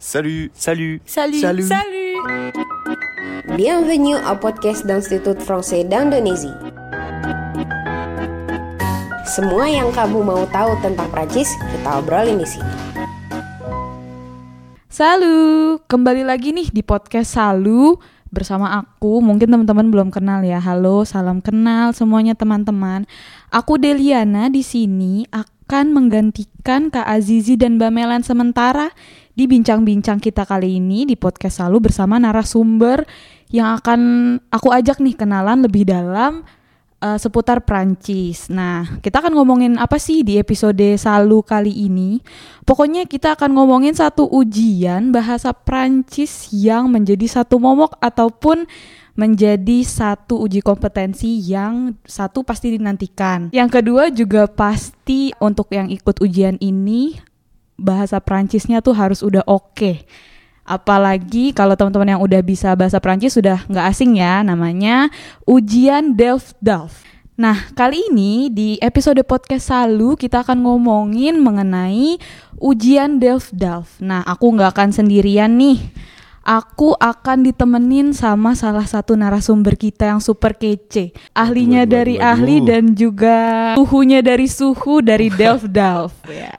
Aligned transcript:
Salut 0.00 0.48
Salut 0.56 1.04
Salut. 1.04 1.44
Salut. 1.44 1.68
Salut. 1.68 2.24
Bienvenue 3.52 4.16
au 4.16 4.32
podcast 4.40 4.88
d'Institut 4.88 5.36
Français 5.44 5.84
d'Indonésie. 5.84 6.56
Semua 9.28 9.68
yang 9.68 9.92
kamu 9.92 10.24
mau 10.24 10.48
tahu 10.48 10.72
tentang 10.80 11.04
Prancis, 11.12 11.52
kita 11.52 12.00
obrolin 12.00 12.40
di 12.40 12.48
sini. 12.48 12.72
Salu, 14.88 15.76
kembali 15.84 16.24
lagi 16.24 16.56
nih 16.56 16.72
di 16.72 16.80
podcast 16.80 17.36
Salu 17.36 18.00
bersama 18.32 18.80
aku. 18.80 19.20
Mungkin 19.20 19.52
teman-teman 19.52 19.92
belum 19.92 20.08
kenal 20.08 20.40
ya. 20.40 20.64
Halo, 20.64 21.04
salam 21.04 21.44
kenal 21.44 21.92
semuanya 21.92 22.32
teman-teman. 22.32 23.04
Aku 23.52 23.76
Deliana 23.76 24.48
di 24.48 24.64
sini 24.64 25.28
akan 25.70 25.94
menggantikan 25.94 26.90
Kak 26.90 27.06
Azizi 27.06 27.54
dan 27.54 27.78
Mbak 27.78 27.94
Melan 27.94 28.22
sementara 28.26 28.90
di 29.38 29.46
bincang-bincang 29.46 30.18
kita 30.18 30.42
kali 30.42 30.82
ini 30.82 31.06
di 31.06 31.14
podcast 31.14 31.62
Salu 31.62 31.78
bersama 31.78 32.18
narasumber 32.18 33.06
yang 33.54 33.78
akan 33.78 34.00
aku 34.50 34.74
ajak 34.74 34.98
nih 34.98 35.14
kenalan 35.14 35.62
lebih 35.62 35.86
dalam 35.86 36.42
eh, 36.98 37.14
seputar 37.22 37.62
Prancis. 37.62 38.50
Nah, 38.50 38.98
kita 38.98 39.22
akan 39.22 39.30
ngomongin 39.38 39.78
apa 39.78 39.94
sih 40.02 40.26
di 40.26 40.42
episode 40.42 40.98
Salu 40.98 41.38
kali 41.46 41.86
ini? 41.86 42.18
Pokoknya 42.66 43.06
kita 43.06 43.38
akan 43.38 43.54
ngomongin 43.54 43.94
satu 43.94 44.26
ujian 44.26 45.14
bahasa 45.14 45.54
Prancis 45.54 46.50
yang 46.50 46.90
menjadi 46.90 47.30
satu 47.30 47.62
momok 47.62 47.94
ataupun 48.02 48.66
menjadi 49.18 49.82
satu 49.82 50.42
uji 50.46 50.62
kompetensi 50.62 51.40
yang 51.42 51.98
satu 52.06 52.46
pasti 52.46 52.76
dinantikan. 52.76 53.50
Yang 53.50 53.70
kedua 53.80 54.08
juga 54.10 54.46
pasti 54.46 55.34
untuk 55.42 55.70
yang 55.74 55.90
ikut 55.90 56.22
ujian 56.22 56.56
ini 56.62 57.18
bahasa 57.80 58.20
Prancisnya 58.20 58.84
tuh 58.84 58.92
harus 58.92 59.24
udah 59.24 59.40
oke. 59.48 60.04
Apalagi 60.70 61.50
kalau 61.50 61.74
teman-teman 61.74 62.14
yang 62.14 62.22
udah 62.22 62.44
bisa 62.44 62.76
bahasa 62.78 63.02
Prancis 63.02 63.34
sudah 63.34 63.64
nggak 63.66 63.86
asing 63.90 64.20
ya 64.20 64.44
namanya 64.44 65.10
ujian 65.48 66.14
Delft. 66.14 66.54
Nah 67.40 67.72
kali 67.72 68.12
ini 68.12 68.52
di 68.52 68.76
episode 68.78 69.18
podcast 69.24 69.72
Salu 69.72 70.14
kita 70.14 70.44
akan 70.44 70.60
ngomongin 70.62 71.40
mengenai 71.40 72.20
ujian 72.60 73.18
Delft. 73.18 73.56
Nah 74.04 74.22
aku 74.22 74.52
nggak 74.54 74.76
akan 74.76 74.92
sendirian 74.92 75.56
nih. 75.56 75.80
Aku 76.40 76.96
akan 76.96 77.44
ditemenin 77.44 78.16
sama 78.16 78.56
salah 78.56 78.88
satu 78.88 79.12
narasumber 79.12 79.76
kita 79.76 80.08
yang 80.08 80.24
super 80.24 80.56
kece. 80.56 81.12
Ahlinya 81.36 81.84
Waduh, 81.84 81.92
dari 81.92 82.16
waduh, 82.16 82.32
ahli 82.32 82.56
dan 82.64 82.84
juga 82.96 83.36
suhunya 83.76 84.24
dari 84.24 84.48
suhu 84.48 85.04
dari 85.04 85.28
Delft 85.40 85.68
Delft. 85.68 86.16
Ya. 86.32 86.56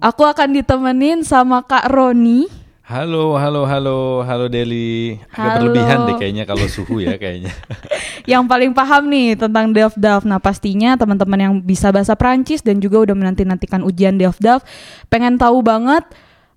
Aku 0.00 0.24
akan 0.24 0.56
ditemenin 0.56 1.20
sama 1.28 1.60
Kak 1.60 1.92
Roni. 1.92 2.48
Halo, 2.86 3.34
halo, 3.34 3.66
halo, 3.66 4.22
halo 4.22 4.46
Deli. 4.46 5.18
Agak 5.34 5.36
Halo. 5.36 5.54
berlebihan 5.58 5.98
deh 6.06 6.16
kayaknya 6.22 6.44
kalau 6.46 6.64
suhu 6.70 7.02
ya 7.02 7.18
kayaknya. 7.18 7.50
yang 8.30 8.46
paling 8.46 8.70
paham 8.72 9.10
nih 9.10 9.34
tentang 9.34 9.74
Delft 9.74 9.98
Delft. 9.98 10.24
Nah 10.24 10.38
pastinya 10.38 10.94
teman-teman 10.94 11.34
yang 11.36 11.54
bisa 11.60 11.90
bahasa 11.90 12.14
Prancis 12.14 12.62
dan 12.62 12.78
juga 12.78 13.02
udah 13.02 13.18
menanti-nantikan 13.18 13.82
ujian 13.82 14.16
Delft 14.16 14.38
Delft, 14.38 14.64
pengen 15.10 15.34
tahu 15.34 15.66
banget 15.66 16.06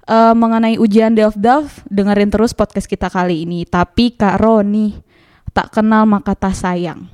eh, 0.10 0.34
mengenai 0.34 0.82
ujian 0.82 1.14
Delft, 1.14 1.86
dengerin 1.86 2.34
terus 2.34 2.58
podcast 2.58 2.90
kita 2.90 3.14
kali 3.14 3.46
ini. 3.46 3.70
Tapi 3.70 4.18
Kak 4.18 4.42
Roni, 4.42 4.98
tak 5.54 5.70
kenal 5.70 6.10
maka 6.10 6.34
tak 6.34 6.58
sayang. 6.58 7.06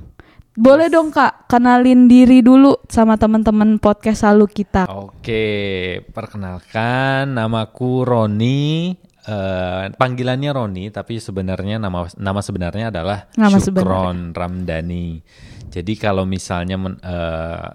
Boleh 0.56 0.88
dong 0.88 1.12
Kak, 1.12 1.52
kenalin 1.52 2.08
diri 2.08 2.40
dulu 2.40 2.80
sama 2.88 3.20
teman-teman 3.20 3.76
podcast 3.76 4.24
selalu 4.24 4.48
kita. 4.48 4.88
Oke, 4.88 6.00
perkenalkan 6.16 7.36
namaku 7.36 8.08
Roni. 8.08 8.96
Eh, 9.26 9.84
panggilannya 9.92 10.50
Roni, 10.56 10.88
tapi 10.88 11.20
sebenarnya 11.20 11.76
nama 11.76 12.08
nama 12.16 12.40
sebenarnya 12.40 12.88
adalah 12.88 13.28
Nama 13.36 13.58
Syukron 13.58 14.32
Ramdhani. 14.32 15.20
Jadi 15.68 15.92
kalau 16.00 16.24
misalnya 16.24 16.80
men- 16.80 17.02
eh, 17.04 17.66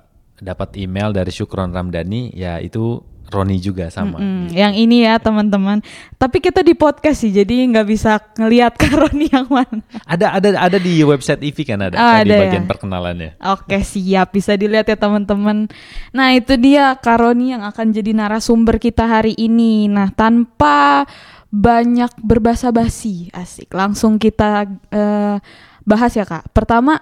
dapat 0.41 0.73
email 0.81 1.13
dari 1.13 1.29
Syukron 1.29 1.69
Ramdhani, 1.69 2.33
ya 2.33 2.57
itu 2.57 2.97
Roni 3.31 3.57
juga 3.57 3.87
sama. 3.87 4.19
Hmm, 4.19 4.45
yang 4.47 4.71
ini 4.71 5.01
ya 5.01 5.15
teman-teman. 5.17 5.79
Tapi 6.13 6.37
kita 6.37 6.59
di 6.59 6.71
podcast 6.71 7.19
sih, 7.19 7.31
jadi 7.31 7.65
nggak 7.65 7.87
bisa 7.87 8.19
ngelihat 8.35 8.75
Kak 8.75 8.91
Roni 9.01 9.25
yang 9.25 9.47
mana. 9.47 9.79
Ada 10.03 10.35
ada 10.35 10.49
ada 10.61 10.77
di 10.77 10.99
website 10.99 11.39
IVI 11.41 11.63
kan 11.63 11.79
ada, 11.81 11.95
Ah, 11.95 12.19
di 12.19 12.29
ada 12.29 12.37
bagian 12.37 12.63
ya. 12.63 12.69
perkenalannya. 12.69 13.31
Oke 13.49 13.79
siap 13.81 14.31
bisa 14.31 14.53
dilihat 14.53 14.85
ya 14.85 14.95
teman-teman. 14.95 15.71
Nah 16.11 16.27
itu 16.31 16.53
dia 16.55 16.91
Karoni 16.93 17.51
yang 17.51 17.63
akan 17.63 17.89
jadi 17.89 18.11
narasumber 18.11 18.75
kita 18.75 19.07
hari 19.07 19.33
ini. 19.33 19.87
Nah 19.87 20.11
tanpa 20.11 21.07
banyak 21.47 22.15
berbahasa 22.17 22.69
basi 22.69 23.27
asik 23.31 23.71
langsung 23.71 24.15
kita 24.15 24.63
eh, 24.87 25.35
bahas 25.81 26.11
ya 26.11 26.23
kak. 26.23 26.51
Pertama 26.51 26.99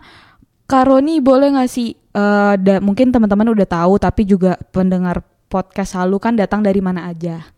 Karoni 0.66 1.18
boleh 1.18 1.50
nggak 1.52 1.68
sih 1.68 1.94
eh, 1.94 2.54
da- 2.56 2.80
mungkin 2.80 3.10
teman-teman 3.10 3.50
udah 3.50 3.66
tahu 3.66 3.98
tapi 3.98 4.22
juga 4.24 4.58
pendengar 4.70 5.22
podcast 5.50 5.98
selalu 5.98 6.22
kan 6.22 6.34
datang 6.38 6.62
dari 6.62 6.80
mana 6.80 7.10
aja. 7.10 7.50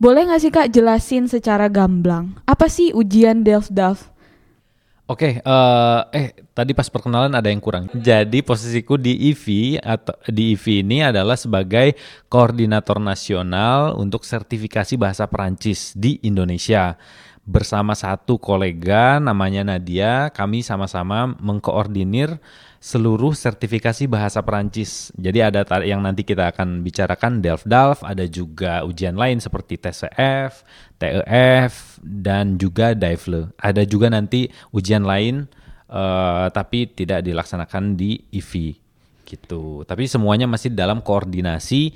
Boleh 0.00 0.24
nggak 0.24 0.40
sih 0.40 0.48
kak 0.48 0.72
jelasin 0.72 1.28
secara 1.28 1.68
gamblang 1.68 2.32
apa 2.48 2.72
sih 2.72 2.96
ujian 2.96 3.44
Delft 3.44 3.68
Delft? 3.68 4.08
Oke, 5.10 5.42
eh, 5.42 6.00
eh 6.14 6.28
tadi 6.54 6.70
pas 6.70 6.86
perkenalan 6.86 7.34
ada 7.34 7.50
yang 7.50 7.58
kurang. 7.58 7.90
Jadi 7.90 8.46
posisiku 8.46 8.94
di 8.94 9.34
IV 9.34 9.76
atau 9.82 10.14
di 10.30 10.54
IV 10.54 10.86
ini 10.86 11.02
adalah 11.02 11.34
sebagai 11.34 11.98
koordinator 12.30 13.02
nasional 13.02 13.98
untuk 13.98 14.22
sertifikasi 14.22 14.94
bahasa 14.94 15.26
Perancis 15.26 15.98
di 15.98 16.22
Indonesia. 16.22 16.94
Bersama 17.42 17.98
satu 17.98 18.38
kolega 18.38 19.18
namanya 19.18 19.66
Nadia, 19.66 20.30
kami 20.30 20.62
sama-sama 20.62 21.34
mengkoordinir 21.42 22.38
seluruh 22.80 23.36
sertifikasi 23.36 24.08
bahasa 24.08 24.40
Perancis. 24.40 25.12
Jadi 25.20 25.44
ada 25.44 25.68
yang 25.84 26.00
nanti 26.00 26.24
kita 26.24 26.48
akan 26.48 26.80
bicarakan 26.80 27.44
Delft, 27.44 27.68
ada 28.00 28.24
juga 28.24 28.80
ujian 28.88 29.20
lain 29.20 29.36
seperti 29.36 29.76
TCF, 29.76 30.64
TEF 30.96 32.00
dan 32.00 32.56
juga 32.56 32.96
DAIFLE. 32.96 33.52
Ada 33.60 33.84
juga 33.84 34.08
nanti 34.08 34.48
ujian 34.72 35.04
lain 35.04 35.44
eh, 35.92 36.46
tapi 36.56 36.88
tidak 36.88 37.20
dilaksanakan 37.20 38.00
di 38.00 38.16
IV 38.32 38.80
gitu. 39.28 39.84
Tapi 39.84 40.08
semuanya 40.08 40.48
masih 40.48 40.72
dalam 40.72 41.04
koordinasi 41.04 41.92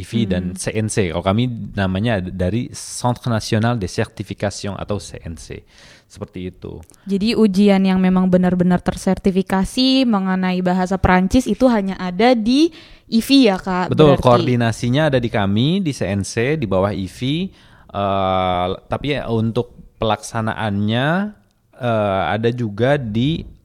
IV, 0.00 0.12
IV 0.12 0.12
dan 0.28 0.44
CNC. 0.56 1.12
Kalau 1.12 1.24
kami 1.24 1.48
namanya 1.76 2.18
dari 2.20 2.72
Centre 2.72 3.28
National 3.28 3.76
de 3.76 3.86
Certification 3.86 4.74
atau 4.76 4.96
CNC. 4.96 5.64
Seperti 6.10 6.50
itu. 6.50 6.82
Jadi 7.06 7.38
ujian 7.38 7.86
yang 7.86 8.02
memang 8.02 8.26
benar-benar 8.26 8.82
tersertifikasi 8.82 10.02
mengenai 10.08 10.58
bahasa 10.58 10.98
Perancis 10.98 11.46
itu 11.46 11.70
hanya 11.70 11.94
ada 12.02 12.34
di 12.34 12.74
IVI 13.06 13.38
ya 13.46 13.56
kak. 13.62 13.94
Betul, 13.94 14.18
berarti. 14.18 14.26
koordinasinya 14.26 15.06
ada 15.06 15.22
di 15.22 15.30
kami 15.30 15.78
di 15.84 15.94
CNC 15.94 16.58
di 16.58 16.66
bawah 16.66 16.90
IV. 16.90 17.18
eh, 17.90 18.66
tapi 18.86 19.06
ya 19.18 19.26
untuk 19.30 19.74
pelaksanaannya 19.98 21.06
eh, 21.78 22.22
ada 22.34 22.50
juga 22.50 22.98
di 22.98 23.59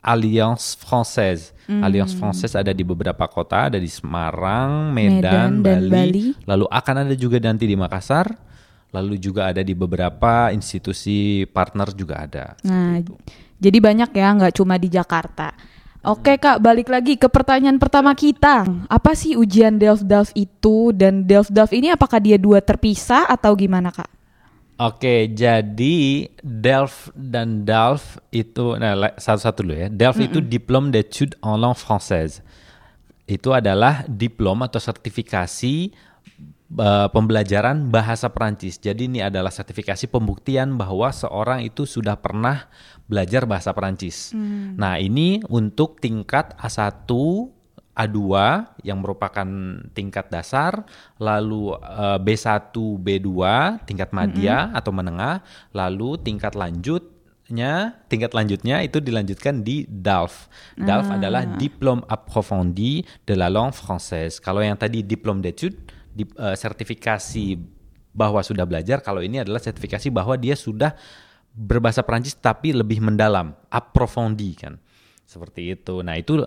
Alliance 0.00 0.76
Française. 0.80 1.52
Alliance 1.70 2.18
Française 2.18 2.58
ada 2.58 2.74
di 2.74 2.82
beberapa 2.82 3.30
kota, 3.30 3.70
ada 3.70 3.78
di 3.78 3.86
Semarang, 3.86 4.90
Medan, 4.90 5.22
Medan, 5.22 5.50
dan 5.62 5.80
Bali. 5.86 5.94
Bali. 5.94 6.24
Lalu 6.42 6.66
akan 6.66 6.94
ada 7.06 7.14
juga 7.14 7.38
nanti 7.38 7.64
di 7.70 7.78
Makassar. 7.78 8.26
Lalu 8.90 9.22
juga 9.22 9.54
ada 9.54 9.62
di 9.62 9.70
beberapa 9.70 10.50
institusi 10.50 11.46
partner 11.46 11.94
juga 11.94 12.26
ada. 12.26 12.58
Nah, 12.66 12.98
jadi 13.62 13.78
banyak 13.78 14.10
ya, 14.10 14.28
nggak 14.34 14.54
cuma 14.58 14.82
di 14.82 14.90
Jakarta. 14.90 15.54
Oke 16.00 16.40
kak, 16.40 16.64
balik 16.64 16.88
lagi 16.88 17.14
ke 17.20 17.28
pertanyaan 17.28 17.76
pertama 17.76 18.16
kita. 18.16 18.64
Apa 18.88 19.12
sih 19.12 19.36
ujian 19.36 19.76
Delft 19.76 20.32
itu 20.34 20.96
dan 20.96 21.28
Delft 21.28 21.70
ini 21.76 21.92
apakah 21.92 22.18
dia 22.18 22.40
dua 22.40 22.64
terpisah 22.64 23.28
atau 23.28 23.52
gimana 23.54 23.92
kak? 23.92 24.08
Oke, 24.80 25.28
jadi 25.28 26.24
Delft 26.40 27.12
dan 27.12 27.68
DALF 27.68 28.16
itu, 28.32 28.80
nah 28.80 29.12
satu-satu 29.12 29.60
dulu 29.60 29.76
ya. 29.76 29.88
Delft 29.92 30.24
itu 30.24 30.40
Diplôme 30.40 30.88
d'études 30.88 31.36
en 31.44 31.60
langue 31.60 31.76
française. 31.76 32.40
Itu 33.28 33.52
adalah 33.52 34.08
diplom 34.08 34.64
atau 34.64 34.80
sertifikasi 34.80 35.74
eh, 36.80 37.08
pembelajaran 37.12 37.92
bahasa 37.92 38.32
Perancis. 38.32 38.80
Jadi 38.80 39.04
ini 39.04 39.20
adalah 39.20 39.52
sertifikasi 39.52 40.08
pembuktian 40.08 40.80
bahwa 40.80 41.12
seorang 41.12 41.60
itu 41.60 41.84
sudah 41.84 42.16
pernah 42.16 42.64
belajar 43.04 43.44
bahasa 43.44 43.76
Perancis. 43.76 44.32
Nah, 44.80 44.96
ini 44.96 45.44
untuk 45.52 46.00
tingkat 46.00 46.56
A1 46.56 47.04
A2 47.96 48.18
yang 48.86 49.02
merupakan 49.02 49.46
tingkat 49.92 50.30
dasar, 50.30 50.86
lalu 51.18 51.74
eh, 51.80 52.18
B1, 52.22 52.72
B2 52.74 53.30
tingkat 53.84 54.10
madya 54.14 54.70
atau 54.72 54.94
menengah, 54.94 55.42
lalu 55.74 56.16
tingkat 56.22 56.54
lanjutnya, 56.54 57.98
tingkat 58.06 58.32
lanjutnya 58.32 58.80
itu 58.86 59.02
dilanjutkan 59.02 59.66
di 59.66 59.84
DALF. 59.90 60.48
DALF 60.78 61.08
adalah 61.18 61.42
Diplôme 61.44 62.06
approfondi 62.06 63.02
de 63.26 63.34
la 63.34 63.50
langue 63.50 63.74
française. 63.74 64.38
Kalau 64.38 64.62
yang 64.62 64.78
tadi 64.78 65.02
diplôme 65.02 65.42
d'études, 65.42 65.76
di, 66.10 66.26
uh, 66.38 66.58
sertifikasi 66.58 67.58
bahwa 68.10 68.42
sudah 68.42 68.66
belajar. 68.66 68.98
Kalau 69.00 69.22
ini 69.22 69.42
adalah 69.42 69.62
sertifikasi 69.62 70.10
bahwa 70.10 70.34
dia 70.34 70.58
sudah 70.58 70.94
berbahasa 71.50 72.02
Perancis 72.02 72.34
tapi 72.38 72.74
lebih 72.74 73.02
mendalam, 73.02 73.54
approfondi 73.70 74.54
kan. 74.58 74.78
Seperti 75.30 75.78
itu. 75.78 76.02
Nah, 76.02 76.18
itu 76.18 76.42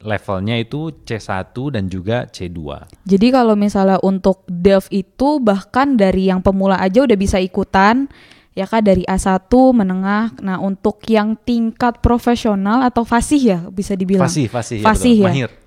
levelnya 0.00 0.56
itu 0.56 0.88
C1 1.04 1.52
dan 1.52 1.84
juga 1.92 2.24
C2. 2.24 2.88
Jadi 3.04 3.28
kalau 3.28 3.52
misalnya 3.52 4.00
untuk 4.00 4.48
DELF 4.48 4.88
itu 4.88 5.36
bahkan 5.36 6.00
dari 6.00 6.32
yang 6.32 6.40
pemula 6.40 6.80
aja 6.80 7.04
udah 7.04 7.12
bisa 7.20 7.36
ikutan 7.36 8.08
ya 8.56 8.64
kak 8.64 8.88
dari 8.88 9.04
A1 9.04 9.52
menengah. 9.52 10.32
Nah, 10.40 10.56
untuk 10.64 11.04
yang 11.12 11.36
tingkat 11.44 12.00
profesional 12.00 12.80
atau 12.80 13.04
fasih 13.04 13.42
ya 13.44 13.60
bisa 13.68 13.92
dibilang. 14.00 14.24
Fasih, 14.24 14.48
fasih, 14.48 14.80
fasih 14.80 15.16
ya. 15.20 15.28
ya. 15.28 15.28
Mahir 15.28 15.61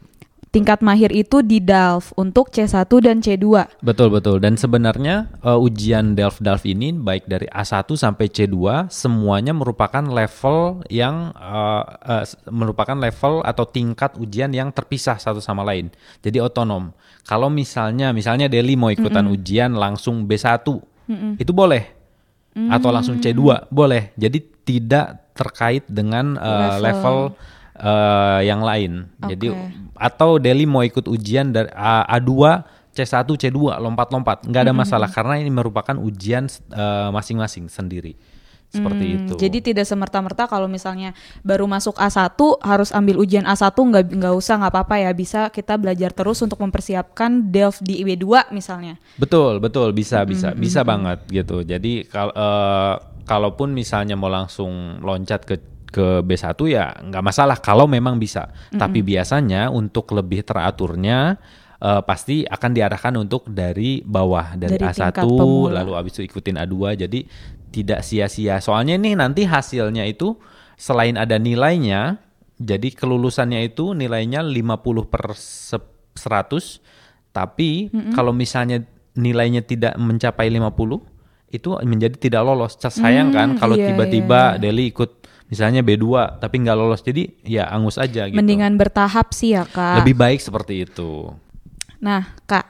tingkat 0.56 0.80
mahir 0.80 1.12
itu 1.12 1.44
di 1.44 1.60
DALF 1.60 2.16
untuk 2.16 2.48
C1 2.48 2.88
dan 3.04 3.19
C2. 3.19 3.75
Betul 3.84 4.07
betul. 4.07 4.40
Dan 4.40 4.56
sebenarnya 4.56 5.28
uh, 5.44 5.60
ujian 5.60 6.16
DALF 6.16 6.40
DALF 6.40 6.63
ini 6.63 6.96
baik 6.96 7.28
dari 7.28 7.44
A1 7.52 7.92
sampai 7.92 8.31
C2 8.31 8.88
semuanya 8.88 9.52
merupakan 9.52 10.00
level 10.00 10.88
yang 10.88 11.36
uh, 11.36 11.84
uh, 11.84 12.24
merupakan 12.48 12.96
level 12.96 13.44
atau 13.44 13.68
tingkat 13.68 14.16
ujian 14.16 14.56
yang 14.56 14.72
terpisah 14.72 15.19
satu 15.19 15.44
sama 15.44 15.68
lain. 15.68 15.92
Jadi 16.24 16.40
otonom. 16.40 16.96
Kalau 17.28 17.51
misalnya 17.51 18.16
misalnya 18.16 18.48
Deli 18.48 18.80
mau 18.80 18.88
ikutan 18.88 19.28
mm 19.28 19.36
-hmm. 19.36 19.36
ujian 19.36 19.72
langsung 19.75 20.24
B1, 20.24 20.63
mm 20.63 20.72
-hmm. 21.12 21.31
itu 21.36 21.51
boleh. 21.51 21.84
Mm. 22.56 22.72
Atau 22.72 22.96
langsung 22.96 23.19
C2, 23.19 23.68
boleh. 23.68 24.16
Jadi 24.16 24.40
tidak 24.63 25.36
terkait 25.36 25.84
dengan 25.92 26.40
uh, 26.40 26.80
level, 26.80 26.80
level 26.80 27.18
uh, 27.80 28.42
yang 28.42 28.62
lain. 28.63 29.07
Okay. 29.19 29.36
Jadi 29.36 29.48
atau 29.95 30.38
Deli 30.39 30.68
mau 30.68 30.83
ikut 30.83 31.07
ujian 31.07 31.56
dari 31.56 31.72
A, 31.72 32.04
A2, 32.19 32.63
C1, 32.95 33.27
C2, 33.27 33.80
lompat-lompat, 33.80 34.48
nggak 34.48 34.62
ada 34.62 34.72
mm 34.72 34.75
-hmm. 34.75 34.88
masalah 34.88 35.10
karena 35.12 35.36
ini 35.39 35.51
merupakan 35.51 35.95
ujian 36.00 36.48
eh, 36.48 37.10
masing-masing 37.12 37.68
uh, 37.68 37.72
sendiri. 37.72 38.16
Seperti 38.75 39.06
hmm, 39.07 39.16
itu. 39.16 39.33
Jadi 39.39 39.57
tidak 39.72 39.86
semerta-merta 39.88 40.51
kalau 40.51 40.68
misalnya 40.68 41.16
baru 41.45 41.63
masuk 41.63 41.95
A1 41.95 42.36
harus 42.60 42.89
ambil 42.92 43.24
ujian 43.24 43.48
A1 43.48 43.72
nggak 43.72 44.19
nggak 44.19 44.33
usah 44.36 44.60
nggak 44.60 44.74
apa-apa 44.74 44.95
ya 45.00 45.12
bisa 45.16 45.48
kita 45.48 45.80
belajar 45.80 46.12
terus 46.12 46.44
untuk 46.44 46.60
mempersiapkan 46.60 47.56
DELF 47.56 47.80
di 47.80 48.04
IB2 48.04 48.51
misalnya. 48.51 49.00
Betul, 49.16 49.63
betul 49.63 49.95
bisa 49.95 50.27
bisa 50.27 50.51
hmm, 50.51 50.60
bisa 50.60 50.83
banget 50.83 51.24
gitu. 51.31 51.63
Jadi 51.63 52.04
kalau 52.10 52.33
uh, 52.36 52.95
kalaupun 53.24 53.72
misalnya 53.72 54.19
mau 54.19 54.27
langsung 54.27 55.00
loncat 55.00 55.48
ke 55.48 55.56
ke 55.95 56.19
B1 56.27 56.59
ya 56.68 56.92
nggak 56.92 57.24
masalah 57.24 57.56
kalau 57.63 57.88
memang 57.88 58.19
bisa. 58.19 58.51
Mm-hmm. 58.51 58.80
Tapi 58.83 59.00
biasanya 59.00 59.71
untuk 59.71 60.12
lebih 60.12 60.44
teraturnya 60.44 61.39
uh, 61.80 62.03
pasti 62.03 62.44
akan 62.44 62.71
diarahkan 62.75 63.15
untuk 63.15 63.47
dari 63.47 64.03
bawah 64.03 64.59
dari, 64.59 64.75
dari 64.75 64.92
A1 64.92 65.24
lalu 65.71 65.95
abis 65.95 66.19
itu 66.19 66.27
ikutin 66.27 66.59
A2 66.59 67.07
jadi 67.07 67.19
tidak 67.71 68.03
sia-sia. 68.03 68.59
Soalnya 68.59 69.00
nih 69.00 69.15
nanti 69.15 69.47
hasilnya 69.47 70.03
itu 70.03 70.36
selain 70.75 71.15
ada 71.15 71.39
nilainya 71.39 72.19
jadi 72.59 72.91
kelulusannya 72.91 73.71
itu 73.71 73.95
nilainya 73.95 74.44
50 74.44 75.07
per 75.07 75.31
100 75.31 75.80
tapi 77.31 77.88
mm-hmm. 77.88 78.12
kalau 78.12 78.36
misalnya 78.36 78.83
nilainya 79.15 79.63
tidak 79.63 79.95
mencapai 79.95 80.51
50 80.51 81.15
itu 81.56 81.69
menjadi 81.88 82.15
tidak 82.19 82.41
lolos. 82.44 82.75
Sayang 82.75 83.31
mm, 83.31 83.36
kan 83.36 83.50
kalau 83.56 83.80
iya, 83.80 83.91
tiba-tiba 83.91 84.39
iya, 84.39 84.51
iya. 84.59 84.59
Deli 84.59 84.86
ikut 84.91 85.12
misalnya 85.45 85.86
B2 85.86 86.39
tapi 86.42 86.56
nggak 86.65 86.77
lolos 86.77 87.01
jadi 87.06 87.30
ya 87.45 87.69
angus 87.69 88.01
aja 88.01 88.25
gitu. 88.25 88.38
Mendingan 88.38 88.77
bertahap 88.77 89.31
sih 89.31 89.53
ya 89.53 89.63
kak. 89.65 90.01
Lebih 90.03 90.15
baik 90.18 90.39
seperti 90.42 90.86
itu. 90.89 91.30
Nah 92.01 92.33
kak, 92.50 92.65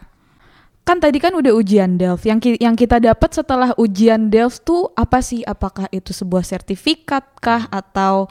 kan 0.84 1.00
tadi 1.00 1.18
kan 1.18 1.34
udah 1.34 1.52
ujian 1.56 1.96
Delft. 1.96 2.28
Yang 2.28 2.40
ki 2.40 2.52
yang 2.60 2.76
kita 2.76 3.00
dapat 3.00 3.32
setelah 3.32 3.72
ujian 3.80 4.28
Delft 4.28 4.68
tuh 4.68 4.92
apa 4.94 5.24
sih? 5.24 5.42
Apakah 5.48 5.88
itu 5.92 6.12
sebuah 6.12 6.44
sertifikat 6.44 7.24
kah 7.40 7.68
atau 7.72 8.28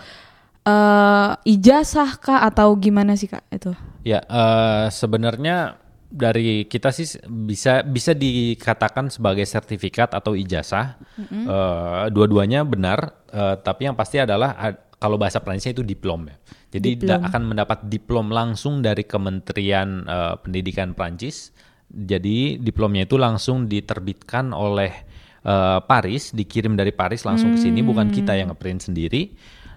uh, 0.69 1.31
ijazah 1.45 2.21
kah 2.21 2.45
atau 2.45 2.73
gimana 2.77 3.17
sih 3.17 3.29
kak 3.29 3.45
itu? 3.49 3.73
Ya 4.05 4.21
uh, 4.29 4.93
sebenarnya 4.93 5.81
dari 6.15 6.71
kita 6.71 6.95
sih 6.95 7.19
bisa 7.27 7.83
bisa 7.83 8.15
dikatakan 8.15 9.11
sebagai 9.11 9.43
sertifikat 9.43 10.15
atau 10.15 10.39
ijazah. 10.39 10.95
Mm-hmm. 11.19 11.43
Uh, 11.51 12.07
dua-duanya 12.15 12.63
benar, 12.63 13.27
uh, 13.35 13.59
tapi 13.59 13.91
yang 13.91 13.99
pasti 13.99 14.23
adalah 14.23 14.55
uh, 14.55 14.75
kalau 14.95 15.19
bahasa 15.19 15.43
Prancisnya 15.43 15.75
itu 15.75 15.83
diplom 15.83 16.31
ya. 16.31 16.39
Jadi 16.79 17.03
diplom. 17.03 17.19
akan 17.19 17.43
mendapat 17.51 17.79
diplom 17.91 18.31
langsung 18.31 18.79
dari 18.79 19.03
Kementerian 19.03 20.07
uh, 20.07 20.39
Pendidikan 20.39 20.95
Prancis. 20.95 21.51
Jadi 21.91 22.63
diplomnya 22.63 23.11
itu 23.11 23.19
langsung 23.19 23.67
diterbitkan 23.67 24.55
oleh 24.55 24.95
uh, 25.43 25.83
Paris, 25.83 26.31
dikirim 26.31 26.79
dari 26.79 26.95
Paris 26.95 27.27
langsung 27.27 27.53
mm. 27.53 27.55
ke 27.55 27.61
sini, 27.61 27.81
bukan 27.83 28.11
kita 28.11 28.39
yang 28.39 28.55
ngeprint 28.55 28.87
sendiri. 28.87 29.35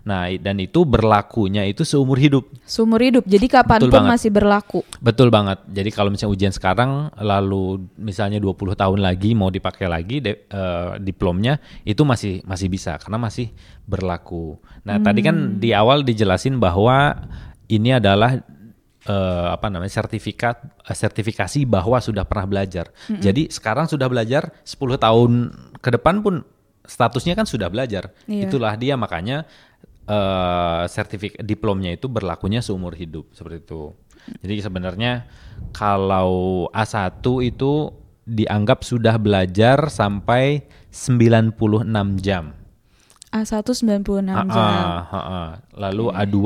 Nah, 0.08 0.32
dan 0.40 0.56
itu 0.64 0.88
berlakunya 0.88 1.68
itu 1.68 1.84
seumur 1.84 2.16
hidup. 2.16 2.48
Seumur 2.64 3.04
hidup. 3.04 3.28
Jadi 3.28 3.52
kapan 3.52 3.92
pun 3.92 4.08
masih 4.08 4.32
berlaku. 4.32 4.80
Betul 5.04 5.28
banget. 5.28 5.60
Jadi 5.68 5.90
kalau 5.92 6.08
misalnya 6.08 6.32
ujian 6.32 6.54
sekarang 6.56 7.12
lalu 7.20 7.92
misalnya 8.00 8.40
20 8.40 8.56
tahun 8.80 9.00
lagi 9.04 9.36
mau 9.36 9.52
dipakai 9.52 9.92
lagi 9.92 10.24
de, 10.24 10.48
uh, 10.56 10.96
diplomnya 10.96 11.60
itu 11.84 12.08
masih 12.08 12.40
masih 12.48 12.72
bisa 12.72 12.96
karena 12.96 13.20
masih 13.20 13.52
berlaku. 13.84 14.56
Nah, 14.88 14.96
hmm. 14.96 15.04
tadi 15.04 15.20
kan 15.20 15.36
di 15.60 15.76
awal 15.76 16.08
dijelasin 16.08 16.56
bahwa 16.56 17.28
ini 17.68 18.00
adalah 18.00 18.40
uh, 19.12 19.48
apa 19.52 19.68
namanya 19.68 19.92
sertifikat 19.92 20.64
uh, 20.88 20.96
sertifikasi 20.96 21.68
bahwa 21.68 22.00
sudah 22.00 22.24
pernah 22.24 22.48
belajar. 22.48 22.96
-hmm. 23.12 23.20
Jadi 23.20 23.52
sekarang 23.52 23.92
sudah 23.92 24.08
belajar 24.08 24.56
10 24.64 25.04
tahun 25.04 25.32
ke 25.84 26.00
depan 26.00 26.24
pun 26.24 26.48
statusnya 26.88 27.36
kan 27.36 27.44
sudah 27.44 27.68
belajar. 27.68 28.16
Iya. 28.26 28.48
Itulah 28.48 28.80
dia 28.80 28.96
makanya 28.96 29.44
uh, 30.08 30.84
sertifik 30.90 31.38
diplomnya 31.44 31.94
itu 31.94 32.08
berlakunya 32.10 32.64
seumur 32.64 32.96
hidup 32.96 33.30
seperti 33.36 33.64
itu. 33.64 33.94
Jadi 34.44 34.60
sebenarnya 34.60 35.28
kalau 35.72 36.68
A1 36.76 37.24
itu 37.48 37.94
dianggap 38.28 38.84
sudah 38.84 39.16
belajar 39.16 39.88
sampai 39.88 40.68
96 40.92 41.56
jam. 42.20 42.52
A1 43.28 43.60
96 43.60 44.24
jam. 44.24 44.40
A, 44.48 45.04
A, 45.04 45.20
A. 45.20 45.44
Lalu 45.76 46.16
okay. 46.16 46.32
A2 46.32 46.38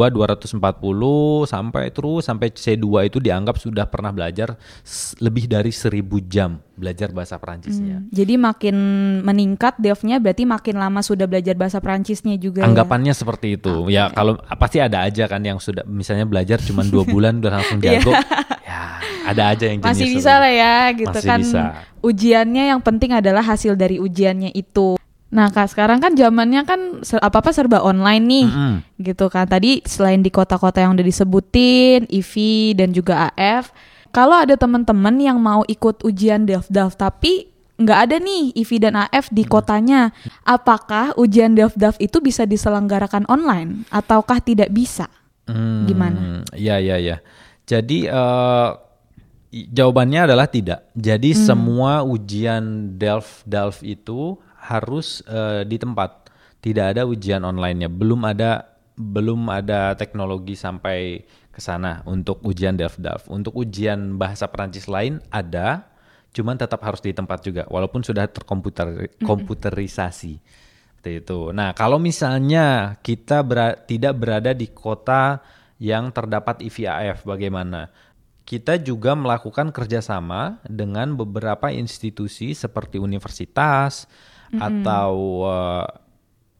240 0.58 1.46
sampai 1.46 1.94
terus 1.94 2.26
sampai 2.26 2.50
C2 2.50 3.06
itu 3.06 3.22
dianggap 3.22 3.62
sudah 3.62 3.86
pernah 3.86 4.10
belajar 4.10 4.58
lebih 5.22 5.46
dari 5.46 5.70
1000 5.70 6.02
jam 6.26 6.58
belajar 6.74 7.14
bahasa 7.14 7.38
Perancisnya. 7.38 8.02
Hmm, 8.02 8.10
jadi 8.10 8.34
makin 8.42 8.76
meningkat 9.22 9.78
devnya 9.78 10.18
berarti 10.18 10.50
makin 10.50 10.82
lama 10.82 11.06
sudah 11.06 11.30
belajar 11.30 11.54
bahasa 11.54 11.78
Perancisnya 11.78 12.42
juga. 12.42 12.66
Ya? 12.66 12.74
Anggapannya 12.74 13.14
ya? 13.14 13.20
seperti 13.22 13.62
itu. 13.62 13.86
Okay. 13.86 14.02
Ya 14.02 14.10
kalau 14.10 14.42
pasti 14.58 14.82
ada 14.82 15.06
aja 15.06 15.30
kan 15.30 15.46
yang 15.46 15.62
sudah 15.62 15.86
misalnya 15.86 16.26
belajar 16.26 16.58
cuma 16.66 16.82
dua 16.82 17.06
bulan 17.14 17.38
udah 17.38 17.62
langsung 17.62 17.78
iya. 17.86 18.02
jago. 18.02 18.18
ya 18.66 18.82
ada 19.22 19.44
aja 19.54 19.66
yang 19.70 19.86
masih 19.86 20.10
bisa 20.10 20.34
lah 20.42 20.50
ya 20.50 20.76
gitu 20.98 21.14
Masih 21.14 21.30
kan. 21.30 21.40
Bisa. 21.46 21.64
Ujiannya 22.02 22.64
yang 22.74 22.82
penting 22.82 23.14
adalah 23.14 23.46
hasil 23.46 23.78
dari 23.78 24.02
ujiannya 24.02 24.50
itu. 24.58 24.98
Nah 25.32 25.48
kak 25.48 25.72
sekarang 25.72 26.04
kan 26.04 26.12
zamannya 26.12 26.68
kan 26.68 27.00
apa 27.24 27.38
apa 27.40 27.50
serba 27.56 27.80
online 27.80 28.24
nih, 28.28 28.46
mm 28.48 28.54
-hmm. 28.54 28.76
gitu 29.00 29.26
kan. 29.32 29.48
Tadi 29.48 29.80
selain 29.88 30.20
di 30.20 30.28
kota-kota 30.28 30.84
yang 30.84 30.92
udah 30.94 31.08
disebutin, 31.08 32.04
IV 32.12 32.34
dan 32.76 32.92
juga 32.92 33.32
AF, 33.32 33.72
kalau 34.12 34.36
ada 34.36 34.60
teman-teman 34.60 35.16
yang 35.24 35.40
mau 35.40 35.64
ikut 35.72 36.04
ujian 36.04 36.44
DELF-DELF 36.44 37.00
tapi 37.00 37.48
nggak 37.80 38.00
ada 38.12 38.16
nih 38.20 38.52
IV 38.60 38.72
dan 38.84 38.96
AF 39.08 39.32
di 39.32 39.48
kotanya, 39.48 40.12
apakah 40.44 41.16
ujian 41.16 41.56
DELF-DELF 41.56 41.98
itu 42.04 42.20
bisa 42.20 42.44
diselenggarakan 42.44 43.24
online 43.32 43.88
ataukah 43.88 44.44
tidak 44.44 44.68
bisa? 44.70 45.08
Hmm, 45.48 45.88
Gimana? 45.88 46.44
Ya 46.60 46.78
ya 46.78 47.00
ya. 47.00 47.24
Jadi 47.64 48.06
uh, 48.12 48.76
jawabannya 49.52 50.28
adalah 50.28 50.52
tidak. 50.52 50.92
Jadi 50.92 51.32
hmm. 51.32 51.42
semua 51.42 52.04
ujian 52.04 52.96
DELF-DELF 53.00 53.80
itu 53.88 54.36
harus 54.72 55.20
uh, 55.28 55.68
di 55.68 55.76
tempat. 55.76 56.32
Tidak 56.62 56.96
ada 56.96 57.04
ujian 57.10 57.42
online-nya. 57.44 57.90
Belum 57.90 58.22
ada 58.24 58.72
belum 58.96 59.50
ada 59.50 59.98
teknologi 59.98 60.54
sampai 60.54 61.26
ke 61.52 61.60
sana 61.60 62.06
untuk 62.08 62.40
ujian 62.46 62.78
Delft-Delft. 62.78 63.28
Untuk 63.28 63.58
ujian 63.60 64.16
bahasa 64.16 64.48
Perancis 64.48 64.88
lain 64.88 65.20
ada, 65.34 65.92
cuman 66.32 66.56
tetap 66.56 66.80
harus 66.86 67.04
di 67.04 67.12
tempat 67.12 67.44
juga 67.44 67.68
walaupun 67.68 68.06
sudah 68.06 68.30
terkomputer 68.32 69.12
komputerisasi. 69.20 70.40
Seperti 71.02 71.12
itu. 71.18 71.50
Nah, 71.50 71.74
kalau 71.74 71.98
misalnya 71.98 72.96
kita 73.02 73.42
ber 73.42 73.84
tidak 73.90 74.22
berada 74.22 74.54
di 74.54 74.70
kota 74.70 75.42
yang 75.82 76.14
terdapat 76.14 76.62
IVAF 76.62 77.26
bagaimana? 77.26 77.90
Kita 78.46 78.78
juga 78.78 79.18
melakukan 79.18 79.74
kerjasama 79.74 80.62
dengan 80.66 81.18
beberapa 81.18 81.74
institusi 81.74 82.54
seperti 82.54 83.02
universitas, 83.02 84.06
mm 84.52 84.60
-hmm. 84.60 84.68
atau 84.68 85.14
uh, 85.48 85.88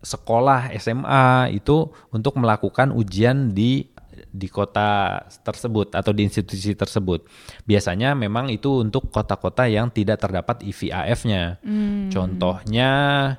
sekolah 0.02 0.74
SMA 0.82 1.54
itu 1.54 1.94
untuk 2.10 2.42
melakukan 2.42 2.90
ujian 2.90 3.54
di 3.54 3.86
di 4.32 4.48
kota 4.48 5.22
tersebut 5.44 5.96
atau 5.96 6.12
di 6.12 6.28
institusi 6.28 6.76
tersebut. 6.76 7.28
Biasanya 7.64 8.16
memang 8.16 8.52
itu 8.52 8.84
untuk 8.84 9.12
kota-kota 9.12 9.68
yang 9.68 9.92
tidak 9.92 10.24
terdapat 10.24 10.64
IVAF-nya. 10.64 11.60
Contohnya 12.12 12.92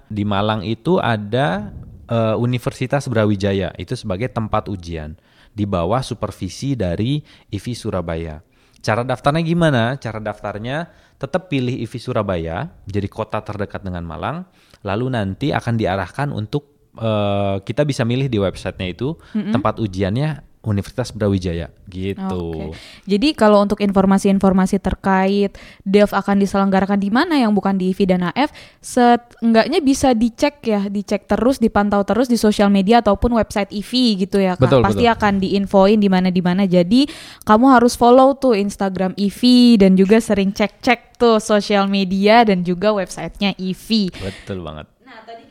di 0.09 0.25
Malang 0.25 0.65
itu 0.65 0.97
ada 1.01 1.73
eh, 2.09 2.37
Universitas 2.37 3.09
Brawijaya 3.09 3.73
itu 3.77 3.97
sebagai 3.97 4.33
tempat 4.33 4.69
ujian 4.69 5.17
di 5.53 5.69
bawah 5.69 6.01
supervisi 6.01 6.73
dari 6.73 7.21
IVI 7.53 7.73
Surabaya. 7.77 8.41
Cara 8.83 9.07
daftarnya 9.07 9.47
gimana? 9.47 9.95
Cara 10.01 10.19
daftarnya 10.19 10.91
tetap 11.23 11.47
pilih 11.47 11.79
IVI 11.87 11.99
Surabaya, 12.03 12.75
jadi 12.83 13.07
kota 13.07 13.39
terdekat 13.47 13.87
dengan 13.87 14.03
Malang, 14.03 14.51
lalu 14.83 15.15
nanti 15.15 15.55
akan 15.55 15.79
diarahkan 15.79 16.35
untuk 16.35 16.91
eh, 16.99 17.63
kita 17.63 17.87
bisa 17.87 18.03
milih 18.03 18.27
di 18.27 18.43
websitenya 18.43 18.91
itu 18.91 19.15
tempat 19.55 19.79
ujiannya 19.79 20.52
Universitas 20.63 21.11
Brawijaya 21.11 21.75
gitu. 21.91 22.71
Oke. 22.71 22.79
Jadi 23.11 23.35
kalau 23.35 23.67
untuk 23.67 23.83
informasi-informasi 23.83 24.79
terkait 24.79 25.59
DELF 25.83 26.15
akan 26.15 26.39
diselenggarakan 26.39 27.03
di 27.03 27.11
mana 27.11 27.35
yang 27.35 27.51
bukan 27.51 27.75
di 27.75 27.91
IVI 27.91 28.05
dan 28.07 28.23
AF, 28.31 28.55
seenggaknya 28.79 29.83
bisa 29.83 30.15
dicek 30.15 30.63
ya, 30.63 30.87
dicek 30.87 31.27
terus, 31.27 31.59
dipantau 31.59 32.07
terus 32.07 32.31
di 32.31 32.39
sosial 32.39 32.71
media 32.71 33.03
ataupun 33.03 33.35
website 33.35 33.75
IVI 33.75 34.23
gitu 34.23 34.39
ya 34.39 34.55
Kak. 34.55 34.71
Betul, 34.71 34.81
Pasti 34.87 35.05
betul. 35.05 35.17
akan 35.19 35.33
diinfoin 35.43 35.99
di 35.99 36.09
mana 36.09 36.29
di 36.31 36.43
mana. 36.43 36.63
Jadi 36.63 37.11
kamu 37.43 37.67
harus 37.75 37.99
follow 37.99 38.39
tuh 38.39 38.55
Instagram 38.55 39.19
IVI 39.19 39.83
dan 39.83 39.99
juga 39.99 40.23
sering 40.23 40.55
cek-cek 40.55 41.19
tuh 41.19 41.43
sosial 41.43 41.91
media 41.91 42.47
dan 42.47 42.63
juga 42.63 42.95
websitenya 42.95 43.59
IVI. 43.59 44.15
Betul 44.15 44.63
banget. 44.63 44.87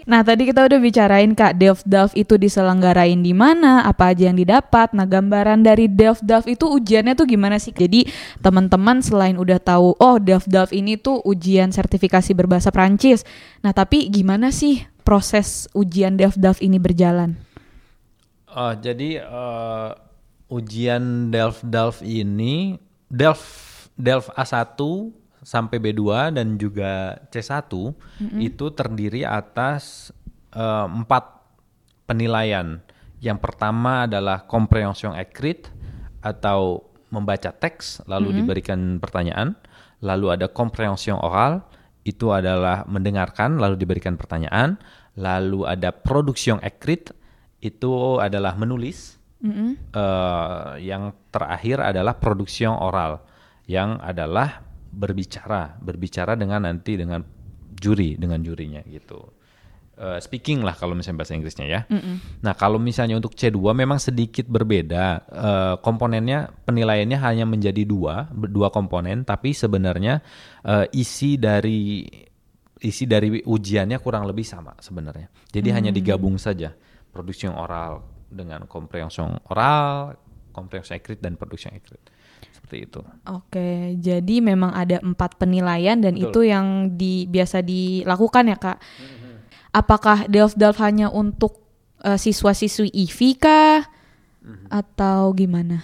Nah 0.10 0.26
tadi 0.26 0.50
kita 0.50 0.66
udah 0.66 0.80
bicarain 0.82 1.32
kak 1.38 1.62
Delft 1.62 1.86
Delft 1.86 2.18
itu 2.18 2.34
diselenggarain 2.36 3.22
di 3.22 3.38
mana, 3.38 3.86
apa 3.86 4.12
aja 4.12 4.34
yang 4.34 4.38
didapat. 4.38 4.98
Nah 4.98 5.06
gambaran 5.06 5.62
dari 5.62 5.86
Delft 5.86 6.26
Delft 6.26 6.50
itu 6.50 6.66
ujiannya 6.66 7.14
tuh 7.14 7.30
gimana 7.30 7.62
sih? 7.62 7.70
Jadi 7.70 8.10
teman-teman 8.42 9.06
selain 9.06 9.38
udah 9.38 9.62
tahu, 9.62 9.94
oh 10.02 10.18
Delft 10.18 10.50
Delft 10.50 10.74
ini 10.74 10.98
tuh 10.98 11.22
ujian 11.22 11.70
sertifikasi 11.70 12.34
berbahasa 12.34 12.74
Prancis. 12.74 13.22
Nah 13.62 13.72
tapi 13.72 14.10
gimana 14.10 14.50
sih 14.50 14.82
proses 15.06 15.70
ujian 15.78 16.18
Delft 16.18 16.42
Delft 16.42 16.66
ini 16.66 16.82
berjalan? 16.82 17.38
Oh, 18.52 18.76
jadi 18.76 19.24
eh, 19.24 19.90
ujian 20.52 21.32
Delft 21.32 21.64
Delft 21.64 22.02
ini 22.04 22.76
Delft 23.08 23.88
Delft 23.96 24.34
A1 24.36 24.76
sampai 25.42 25.82
B2 25.82 26.34
dan 26.38 26.56
juga 26.56 27.18
C1 27.34 27.66
itu 28.38 28.66
terdiri 28.72 29.26
atas 29.26 30.14
eh, 30.54 30.88
empat 30.88 31.42
penilaian. 32.06 32.82
Yang 33.22 33.40
pertama 33.42 34.10
adalah 34.10 34.46
comprehension 34.50 35.14
écrite 35.14 35.70
atau 36.22 36.90
membaca 37.12 37.52
teks 37.54 38.02
lalu 38.10 38.42
diberikan 38.42 38.98
pertanyaan. 38.98 39.54
Lalu 40.02 40.34
ada 40.34 40.48
comprehension 40.50 41.22
oral 41.22 41.62
itu 42.02 42.34
adalah 42.34 42.82
mendengarkan 42.90 43.62
lalu 43.62 43.78
diberikan 43.78 44.18
pertanyaan. 44.18 44.82
Lalu 45.18 45.70
ada 45.70 45.94
production 45.94 46.58
écrite 46.66 47.14
itu 47.62 48.18
adalah 48.18 48.58
menulis. 48.58 49.22
Eh, 49.94 50.72
yang 50.86 51.14
terakhir 51.34 51.82
adalah 51.82 52.14
production 52.18 52.74
oral 52.78 53.22
yang 53.66 53.98
adalah 54.02 54.62
berbicara, 54.92 55.80
berbicara 55.80 56.36
dengan 56.36 56.68
nanti 56.68 57.00
dengan 57.00 57.24
juri, 57.72 58.20
dengan 58.20 58.44
jurinya 58.44 58.84
gitu. 58.86 59.42
Eh, 60.02 60.18
speaking 60.18 60.66
lah 60.66 60.74
kalau 60.74 60.98
misalnya 60.98 61.22
bahasa 61.22 61.38
Inggrisnya 61.38 61.68
ya. 61.70 61.82
Nah 62.42 62.58
kalau 62.58 62.82
misalnya 62.82 63.22
untuk 63.22 63.38
C2 63.38 63.60
memang 63.76 64.02
sedikit 64.02 64.50
berbeda. 64.50 65.06
Eh, 65.30 65.76
komponennya 65.80 66.52
penilaiannya 66.66 67.18
hanya 67.22 67.46
menjadi 67.46 67.86
dua, 67.86 68.26
dua 68.34 68.74
komponen, 68.74 69.22
tapi 69.24 69.54
sebenarnya 69.54 70.20
eh, 70.66 70.86
isi 70.98 71.38
dari 71.38 72.08
isi 72.82 73.06
dari 73.06 73.46
ujiannya 73.46 74.02
kurang 74.02 74.26
lebih 74.26 74.42
sama 74.42 74.74
sebenarnya. 74.82 75.30
Jadi 75.54 75.70
hanya 75.70 75.92
digabung 75.94 76.42
saja 76.42 76.74
produksi 77.14 77.46
yang 77.46 77.62
oral 77.62 78.02
dengan 78.26 78.66
comprehension 78.66 79.38
oral, 79.54 80.18
comprehension 80.50 80.98
écrite 80.98 81.22
dan 81.22 81.38
production 81.38 81.78
écrite. 81.78 82.10
Seperti 82.72 82.88
itu. 82.88 83.02
Oke, 83.28 84.00
jadi 84.00 84.36
memang 84.40 84.72
ada 84.72 85.04
empat 85.04 85.36
penilaian 85.36 86.00
dan 86.00 86.16
Betul. 86.16 86.32
itu 86.32 86.40
yang 86.56 86.96
di, 86.96 87.28
biasa 87.28 87.60
dilakukan 87.60 88.48
ya 88.48 88.56
kak. 88.56 88.80
Apakah 89.76 90.32
Delft 90.32 90.56
Delft 90.56 90.80
hanya 90.80 91.12
untuk 91.12 91.60
eh, 92.00 92.16
siswa-siswi 92.16 92.88
IVI 92.96 93.30
kah? 93.36 93.84
Atau 94.72 95.36
gimana? 95.36 95.84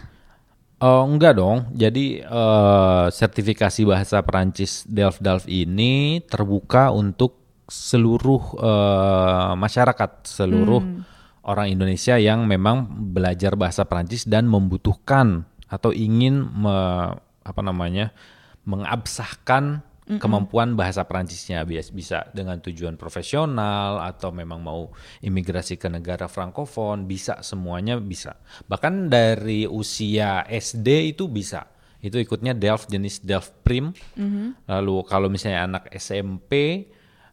Oh 0.80 1.04
enggak 1.04 1.36
dong. 1.36 1.68
Jadi 1.76 2.24
eh, 2.24 3.06
sertifikasi 3.12 3.84
bahasa 3.84 4.24
Perancis 4.24 4.88
Delft 4.88 5.20
ini 5.52 6.24
terbuka 6.24 6.96
untuk 6.96 7.36
seluruh 7.68 8.64
eh, 8.64 9.52
masyarakat, 9.60 10.24
seluruh 10.24 11.04
orang 11.44 11.68
Indonesia 11.68 12.16
yang 12.16 12.48
memang 12.48 12.88
belajar 13.12 13.60
bahasa 13.60 13.84
Perancis 13.84 14.24
dan 14.24 14.48
membutuhkan 14.48 15.44
atau 15.68 15.92
ingin 15.92 16.48
me- 16.48 17.16
apa 17.48 17.62
namanya 17.64 18.12
mengabsahkan 18.68 19.84
kemampuan 20.16 20.80
bahasa 20.80 21.04
Perancisnya. 21.04 21.68
Bias 21.68 21.92
bisa 21.92 22.32
dengan 22.32 22.64
tujuan 22.64 22.96
profesional 22.96 24.00
atau 24.00 24.32
memang 24.32 24.64
mau 24.64 24.88
imigrasi 25.20 25.76
ke 25.76 25.92
negara 25.92 26.32
frankofon 26.32 27.04
bisa 27.04 27.44
semuanya 27.44 28.00
bisa. 28.00 28.40
Bahkan 28.72 29.12
dari 29.12 29.68
usia 29.68 30.48
SD 30.48 31.12
itu 31.12 31.28
bisa. 31.28 31.68
Itu 32.00 32.24
ikutnya 32.24 32.56
Delft 32.56 32.88
jenis 32.88 33.20
Delft 33.20 33.52
Prim. 33.68 33.92
Lalu 34.72 34.96
kalau 35.12 35.28
misalnya 35.28 35.68
anak 35.68 35.92
SMP 35.92 36.52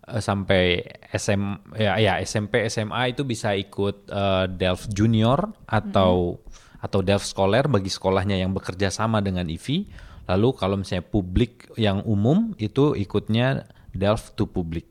eh, 0.03 0.19
sampai 0.19 0.83
SM 1.15 1.43
ya, 1.79 1.95
ya 2.03 2.19
SMP 2.27 2.67
SMA 2.67 3.15
itu 3.15 3.23
bisa 3.23 3.55
ikut 3.55 4.11
eh, 4.11 4.51
Delft 4.51 4.91
Junior 4.91 5.47
atau 5.71 6.43
atau 6.85 7.01
Delft 7.01 7.25
Scholar 7.25 7.65
bagi 7.65 7.89
sekolahnya 7.89 8.37
yang 8.37 8.53
bekerja 8.53 8.93
sama 8.93 9.25
dengan 9.25 9.49
IVI. 9.49 9.89
Lalu 10.29 10.49
kalau 10.53 10.77
misalnya 10.77 11.09
publik 11.09 11.73
yang 11.81 12.05
umum 12.05 12.53
itu 12.61 12.93
ikutnya 12.93 13.65
Delft 13.97 14.37
to 14.37 14.45
Public. 14.45 14.85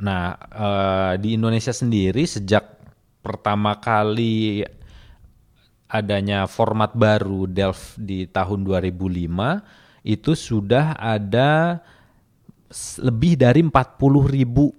Nah 0.00 0.40
eh, 0.40 1.12
di 1.20 1.36
Indonesia 1.36 1.76
sendiri 1.76 2.24
sejak 2.24 2.80
pertama 3.20 3.76
kali 3.76 4.64
adanya 5.90 6.48
format 6.48 6.96
baru 6.96 7.44
Delft 7.44 8.00
di 8.00 8.24
tahun 8.24 8.64
2005 8.64 10.06
itu 10.06 10.32
sudah 10.32 10.96
ada 10.96 11.82
lebih 13.02 13.34
dari 13.34 13.60
40 13.60 14.30
ribu 14.30 14.70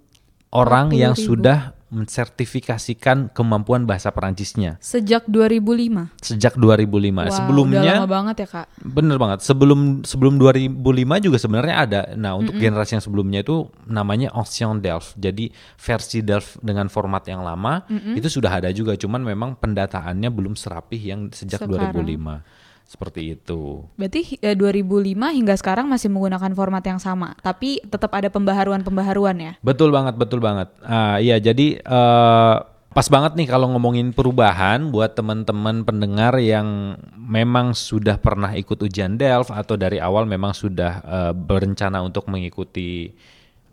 orang 0.55 0.95
yang 0.95 1.13
40.000. 1.13 1.27
sudah 1.27 1.60
mensertifikasikan 1.91 3.29
kemampuan 3.36 3.83
bahasa 3.83 4.10
Perancisnya 4.15 4.79
Sejak 4.79 5.27
2005. 5.27 6.07
sejak 6.24 6.55
2005. 6.55 7.27
Wah, 7.27 7.27
Sebelumnya 7.29 7.81
udah 7.83 7.95
lama 8.01 8.10
banget 8.10 8.36
ya 8.41 8.48
kak. 8.48 8.67
Bener 8.79 9.17
banget. 9.19 9.39
Sebelum 9.43 10.07
sebelum 10.07 10.39
2005 10.39 11.19
juga 11.19 11.38
sebenarnya 11.38 11.75
ada. 11.75 12.01
Nah, 12.15 12.39
untuk 12.39 12.55
generasi 12.55 12.95
yang 12.98 13.03
sebelumnya 13.03 13.43
itu 13.43 13.67
namanya 13.86 14.31
Ancien 14.31 14.79
Delft. 14.79 15.19
Jadi 15.19 15.51
versi 15.75 16.24
Delft 16.24 16.63
dengan 16.63 16.88
format 16.88 17.27
yang 17.27 17.43
lama 17.43 17.83
itu 18.15 18.31
sudah 18.31 18.63
ada 18.63 18.71
juga. 18.71 18.95
Cuman 18.95 19.21
memang 19.21 19.60
pendataannya 19.60 20.31
belum 20.31 20.55
serapih 20.55 21.00
yang 21.00 21.27
sejak 21.29 21.67
Sekarang. 21.67 21.91
2005. 21.91 22.61
Seperti 22.91 23.39
itu. 23.39 23.88
Berarti 23.95 24.36
eh, 24.43 24.51
2005 24.51 25.15
hingga 25.15 25.55
sekarang 25.55 25.88
masih 25.88 26.12
menggunakan 26.12 26.51
format 26.51 26.83
yang 26.83 27.00
sama, 27.00 27.39
tapi 27.39 27.79
tetap 27.88 28.12
ada 28.12 28.27
pembaharuan-pembaharuan 28.27 29.39
ya. 29.39 29.53
Betul 29.63 29.95
banget, 29.95 30.19
betul 30.19 30.43
banget. 30.43 30.67
Ah, 30.83 31.15
iya, 31.15 31.39
jadi 31.39 31.79
eh, 31.79 32.55
pas 32.91 33.07
banget 33.07 33.39
nih 33.39 33.48
kalau 33.48 33.71
ngomongin 33.71 34.12
perubahan 34.12 34.91
buat 34.91 35.15
teman-teman 35.15 35.88
pendengar 35.88 36.36
yang 36.43 37.00
memang 37.15 37.71
sudah 37.71 38.19
pernah 38.19 38.51
ikut 38.60 38.75
ujian 38.83 39.15
Delft 39.15 39.55
atau 39.55 39.79
dari 39.79 40.03
awal 40.03 40.27
memang 40.27 40.51
sudah 40.51 41.00
eh, 41.00 41.31
berencana 41.31 42.03
untuk 42.03 42.27
mengikuti 42.27 43.15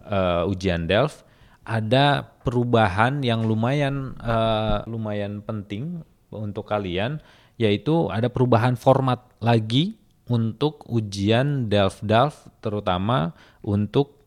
eh, 0.06 0.42
ujian 0.46 0.87
Delft, 0.87 1.26
ada 1.66 2.22
perubahan 2.46 3.18
yang 3.26 3.42
lumayan 3.42 4.14
eh, 4.22 4.87
lumayan 4.87 5.42
penting 5.42 6.06
untuk 6.30 6.70
kalian, 6.70 7.18
yaitu 7.58 8.06
ada 8.08 8.30
perubahan 8.30 8.78
format 8.78 9.26
lagi 9.42 9.98
untuk 10.30 10.86
ujian 10.88 11.66
Delft, 11.66 12.06
terutama 12.62 13.34
untuk 13.60 14.18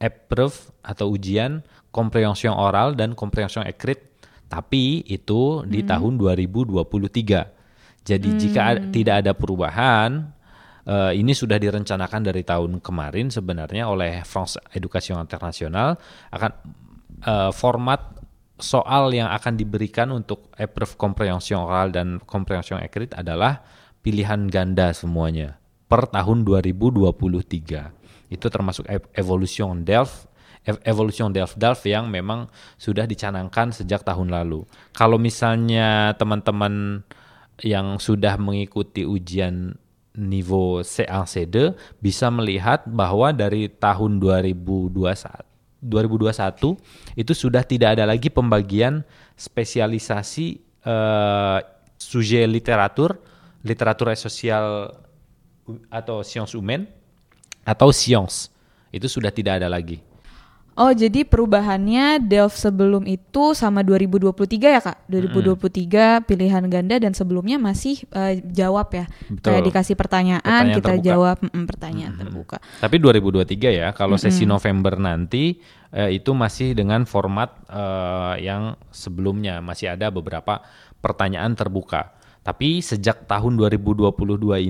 épreuve 0.00 0.72
atau 0.82 1.14
ujian 1.14 1.62
komprehension 1.94 2.56
oral 2.56 2.96
dan 2.98 3.14
komprehension 3.14 3.62
écrite 3.62 4.10
tapi 4.52 5.00
itu 5.08 5.64
di 5.64 5.80
tahun 5.80 6.20
2023. 6.20 8.04
Jadi 8.04 8.28
jika 8.36 8.60
a- 8.76 8.82
tidak 8.92 9.24
ada 9.24 9.32
perubahan 9.32 10.28
eh, 10.84 11.12
ini 11.16 11.32
sudah 11.32 11.56
direncanakan 11.56 12.20
dari 12.20 12.42
tahun 12.44 12.82
kemarin 12.84 13.32
sebenarnya 13.32 13.88
oleh 13.88 14.20
France 14.26 14.60
Education 14.76 15.16
International 15.22 15.96
akan 16.28 16.50
eh, 17.24 17.50
format 17.56 18.21
soal 18.62 19.10
yang 19.12 19.28
akan 19.28 19.58
diberikan 19.58 20.08
untuk 20.14 20.48
épreuve 20.56 20.94
comprehension 20.94 21.60
oral 21.60 21.90
dan 21.90 22.22
comprehension 22.22 22.78
écrite 22.78 23.12
adalah 23.18 23.60
pilihan 24.00 24.46
ganda 24.46 24.94
semuanya 24.94 25.58
per 25.90 26.08
tahun 26.08 26.46
2023. 26.46 28.32
Itu 28.32 28.46
termasuk 28.48 28.88
ev- 28.88 29.10
evolution 29.12 29.84
Delft 29.84 30.32
ev- 30.64 30.82
evolution 30.86 31.34
Delft 31.34 31.58
Delft 31.58 31.84
yang 31.84 32.08
memang 32.08 32.46
sudah 32.78 33.04
dicanangkan 33.04 33.74
sejak 33.74 34.06
tahun 34.06 34.30
lalu. 34.30 34.64
Kalau 34.94 35.18
misalnya 35.18 36.14
teman-teman 36.16 37.04
yang 37.60 37.98
sudah 38.00 38.38
mengikuti 38.40 39.04
ujian 39.06 39.76
niveau 40.12 40.84
C1 40.84 41.24
C2 41.24 41.56
bisa 42.00 42.28
melihat 42.28 42.84
bahwa 42.84 43.32
dari 43.32 43.68
tahun 43.68 44.20
2021 44.20 45.51
2021 45.82 46.78
itu 47.18 47.32
sudah 47.34 47.66
tidak 47.66 47.98
ada 47.98 48.06
lagi 48.06 48.30
pembagian 48.30 49.02
spesialisasi 49.34 50.62
eh, 50.86 51.58
sujet 51.98 52.46
literatur, 52.46 53.18
literatur 53.66 54.14
sosial 54.14 54.94
atau 55.90 56.22
science 56.22 56.54
humaine 56.54 56.86
atau 57.66 57.90
science. 57.90 58.50
Itu 58.94 59.10
sudah 59.10 59.34
tidak 59.34 59.58
ada 59.58 59.66
lagi. 59.66 60.11
Oh, 60.72 60.88
jadi 60.88 61.28
perubahannya 61.28 62.24
Delft 62.24 62.56
sebelum 62.56 63.04
itu 63.04 63.52
sama 63.52 63.84
2023 63.84 64.72
ya, 64.72 64.80
Kak? 64.80 65.04
2023 65.04 66.24
pilihan 66.24 66.64
ganda 66.64 66.96
dan 66.96 67.12
sebelumnya 67.12 67.60
masih 67.60 68.00
eh, 68.08 68.40
jawab 68.40 68.88
ya. 68.96 69.04
Betul. 69.28 69.52
Kayak 69.52 69.62
dikasih 69.68 69.96
pertanyaan, 70.00 70.40
Pertanyaan 70.40 70.76
kita 70.80 70.92
terbuka. 70.96 71.08
jawab 71.12 71.36
mm, 71.44 71.64
pertanyaan 71.68 72.14
terbuka. 72.16 72.56
Tapi 72.80 72.96
2023 72.96 73.80
ya, 73.84 73.88
kalau 73.92 74.16
sesi 74.16 74.48
November 74.48 74.96
nanti 74.96 75.60
eh, 75.92 76.10
itu 76.16 76.32
masih 76.32 76.72
dengan 76.72 77.04
format 77.04 77.52
eh, 77.68 78.48
yang 78.48 78.72
sebelumnya 78.88 79.60
masih 79.60 79.92
ada 79.92 80.08
beberapa 80.08 80.64
pertanyaan 81.04 81.52
terbuka. 81.52 82.16
Tapi 82.40 82.80
sejak 82.80 83.28
tahun 83.28 83.60
2022 83.60 84.08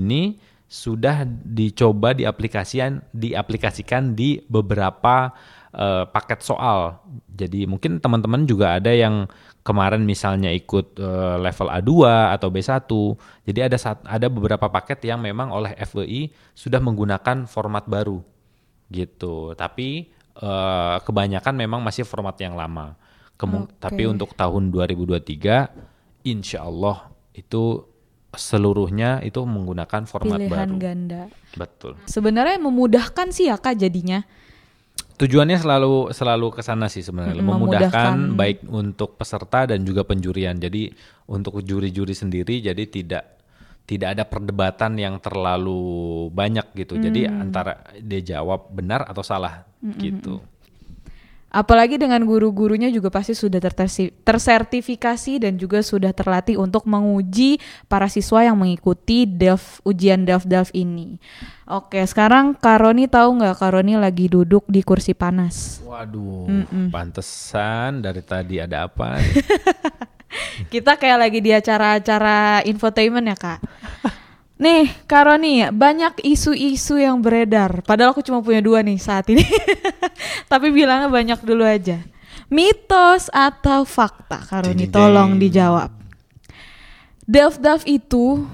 ini 0.03 0.35
sudah 0.73 1.21
dicoba 1.29 2.17
diaplikasikan 2.17 3.13
diaplikasikan 3.13 4.17
di 4.17 4.41
beberapa 4.49 5.29
eh, 5.73 6.05
paket 6.05 6.39
soal. 6.39 7.01
Jadi 7.27 7.65
mungkin 7.65 7.97
teman-teman 7.97 8.45
juga 8.45 8.77
ada 8.77 8.89
yang 8.89 9.25
kemarin 9.61 10.03
misalnya 10.03 10.49
ikut 10.49 10.95
eh, 10.95 11.35
level 11.39 11.67
A2 11.67 11.91
atau 12.31 12.47
B1. 12.47 12.85
Jadi 13.43 13.59
ada 13.59 13.75
sat- 13.75 14.05
ada 14.05 14.27
beberapa 14.27 14.69
paket 14.69 15.01
yang 15.03 15.19
memang 15.19 15.49
oleh 15.49 15.73
FEI 15.75 16.21
sudah 16.53 16.77
menggunakan 16.77 17.45
format 17.45 17.83
baru 17.85 18.21
gitu. 18.87 19.53
Tapi 19.53 20.07
eh, 20.33 20.95
kebanyakan 20.99 21.53
memang 21.55 21.81
masih 21.81 22.03
format 22.03 22.37
yang 22.37 22.53
lama. 22.53 22.93
Kemu- 23.33 23.65
Oke. 23.65 23.75
Tapi 23.79 24.03
untuk 24.05 24.33
tahun 24.33 24.69
2023 24.69 25.73
insya 26.23 26.63
Allah 26.63 27.09
itu 27.33 27.83
seluruhnya 28.33 29.21
itu 29.21 29.37
menggunakan 29.39 30.03
format 30.03 30.41
Pilihan 30.41 30.69
baru. 30.69 30.77
ganda. 30.77 31.21
Betul. 31.53 31.93
Sebenarnya 32.05 32.57
memudahkan 32.57 33.29
sih 33.29 33.45
ya, 33.45 33.57
Kak, 33.57 33.77
jadinya. 33.77 34.25
Tujuannya 35.13 35.55
selalu 35.55 36.09
selalu 36.09 36.47
ke 36.51 36.61
sana 36.61 36.89
sih 36.89 37.01
sebenarnya, 37.01 37.37
Mm, 37.37 37.45
memudahkan 37.45 38.13
memudahkan. 38.17 38.33
baik 38.33 38.57
untuk 38.65 39.13
peserta 39.13 39.69
dan 39.69 39.85
juga 39.85 40.01
penjurian. 40.01 40.57
Jadi 40.57 40.89
untuk 41.27 41.61
juri-juri 41.61 42.11
sendiri 42.11 42.59
jadi 42.59 42.83
tidak 42.83 43.23
tidak 43.83 44.15
ada 44.15 44.23
perdebatan 44.23 44.95
yang 44.95 45.19
terlalu 45.19 45.83
banyak 46.31 46.71
gitu. 46.73 46.97
Jadi 46.97 47.27
Mm. 47.27 47.41
antara 47.41 47.73
dia 47.99 48.21
jawab 48.23 48.71
benar 48.71 49.05
atau 49.05 49.21
salah 49.21 49.67
gitu. 49.99 50.39
Apalagi 51.53 52.01
dengan 52.01 52.17
guru-gurunya 52.25 52.89
juga 52.89 53.13
pasti 53.13 53.37
sudah 53.37 53.61
tersertifikasi 54.25 55.33
dan 55.37 55.53
juga 55.61 55.85
sudah 55.85 56.09
terlatih 56.09 56.57
untuk 56.57 56.89
menguji 56.89 57.61
para 57.85 58.09
siswa 58.09 58.41
yang 58.41 58.57
mengikuti 58.57 59.29
Delft 59.29 59.85
ujian 59.85 60.25
Delft 60.25 60.49
ini. 60.73 61.21
Oke, 61.69 62.01
sekarang 62.09 62.57
Karoni 62.57 63.05
tahu 63.05 63.37
nggak 63.37 63.61
Karoni 63.61 63.93
lagi 64.01 64.33
duduk 64.33 64.65
di 64.65 64.81
kursi 64.81 65.13
panas? 65.13 65.77
Waduh, 65.85 66.89
pantesan 66.89 68.01
dari 68.01 68.25
tadi 68.25 68.57
ada 68.57 68.89
apa? 68.89 69.21
Kita 70.73 70.97
kayak 70.97 71.21
lagi 71.21 71.37
di 71.37 71.53
acara-acara 71.53 72.65
infotainment 72.65 73.29
ya 73.29 73.37
kak. 73.37 73.61
Nih, 74.53 74.85
Karoni, 75.09 75.65
banyak 75.73 76.21
isu-isu 76.21 77.01
yang 77.01 77.19
beredar. 77.19 77.81
Padahal 77.81 78.13
aku 78.13 78.21
cuma 78.21 78.39
punya 78.45 78.61
dua 78.61 78.85
nih 78.85 79.01
saat 79.01 79.25
ini. 79.33 79.41
Tapi 80.51 80.69
bilangnya 80.69 81.09
banyak 81.09 81.41
dulu 81.41 81.65
aja. 81.65 81.97
Mitos 82.53 83.33
atau 83.33 83.81
fakta, 83.81 84.45
Karoni? 84.45 84.85
Tolong 84.93 85.41
dijawab. 85.41 85.89
Delft 87.25 87.59
Delft 87.63 87.87
itu 87.89 88.45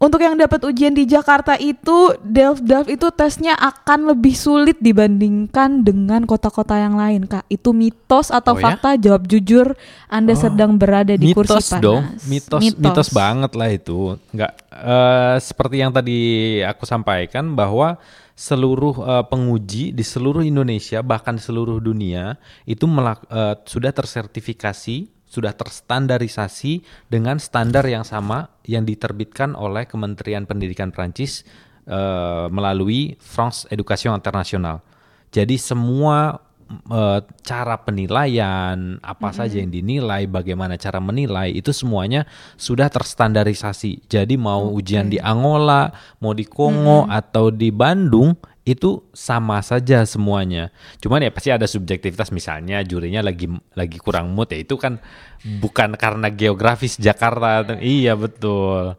untuk 0.00 0.24
yang 0.24 0.32
dapat 0.32 0.64
ujian 0.64 0.96
di 0.96 1.04
Jakarta 1.04 1.60
itu 1.60 2.16
Delft 2.24 2.64
itu 2.88 3.12
tesnya 3.12 3.52
akan 3.52 4.16
lebih 4.16 4.32
sulit 4.32 4.80
dibandingkan 4.80 5.84
dengan 5.84 6.24
kota-kota 6.24 6.80
yang 6.80 6.96
lain 6.96 7.28
kak. 7.28 7.44
Itu 7.52 7.76
mitos 7.76 8.32
atau 8.32 8.56
Oh 8.56 8.60
ya? 8.64 8.80
fakta? 8.80 8.96
Jawab 8.96 9.28
jujur 9.28 9.76
anda 10.08 10.32
sedang 10.32 10.80
berada 10.80 11.12
di 11.12 11.36
kursi 11.36 11.52
mitos 11.52 11.68
panas. 11.68 11.84
Dong, 11.84 12.04
mitos, 12.24 12.60
mitos 12.80 13.08
banget 13.12 13.52
lah 13.52 13.68
itu. 13.68 14.16
Nggak 14.32 14.52
eh, 14.72 15.36
seperti 15.44 15.76
yang 15.84 15.92
tadi 15.92 16.18
aku 16.64 16.88
sampaikan 16.88 17.52
bahwa 17.52 18.00
seluruh 18.32 19.04
eh, 19.04 19.24
penguji 19.28 19.92
di 19.92 20.00
seluruh 20.00 20.40
Indonesia 20.40 21.04
bahkan 21.04 21.36
seluruh 21.36 21.76
dunia 21.76 22.40
itu 22.64 22.88
melak- 22.88 23.28
eh, 23.28 23.52
sudah 23.68 23.92
tersertifikasi, 23.92 25.19
sudah 25.30 25.54
terstandarisasi 25.54 26.82
dengan 27.06 27.38
standar 27.38 27.86
yang 27.86 28.02
sama 28.02 28.50
yang 28.66 28.82
diterbitkan 28.82 29.54
oleh 29.54 29.86
Kementerian 29.86 30.42
Pendidikan 30.44 30.90
Prancis 30.90 31.46
eh, 31.86 32.46
melalui 32.50 33.14
France 33.22 33.70
Education 33.70 34.18
International. 34.18 34.82
Jadi 35.30 35.54
semua 35.54 36.42
eh, 36.70 37.20
cara 37.42 37.74
penilaian 37.82 38.98
apa 39.02 39.34
saja 39.34 39.58
yang 39.58 39.74
dinilai, 39.74 40.30
bagaimana 40.30 40.78
cara 40.78 41.02
menilai 41.02 41.50
itu 41.50 41.74
semuanya 41.74 42.24
sudah 42.54 42.86
terstandarisasi. 42.86 44.06
Jadi 44.06 44.38
mau 44.38 44.70
ujian 44.70 45.10
di 45.10 45.18
Angola, 45.18 45.90
mau 46.22 46.30
di 46.32 46.46
Kongo 46.46 47.10
atau 47.10 47.50
di 47.50 47.74
Bandung 47.74 48.38
itu 48.70 49.08
sama 49.16 49.64
saja 49.64 50.04
semuanya. 50.04 50.68
Cuman 51.00 51.24
ya 51.24 51.32
pasti 51.32 51.50
ada 51.50 51.64
subjektivitas 51.64 52.28
misalnya 52.30 52.84
jurinya 52.84 53.24
lagi 53.24 53.48
lagi 53.74 53.98
kurang 53.98 54.36
mood 54.36 54.52
ya 54.52 54.60
itu 54.60 54.76
kan 54.76 55.00
bukan 55.60 55.96
karena 55.96 56.28
geografis 56.30 57.00
Jakarta. 57.00 57.80
Iya 57.80 58.14
betul. 58.14 58.94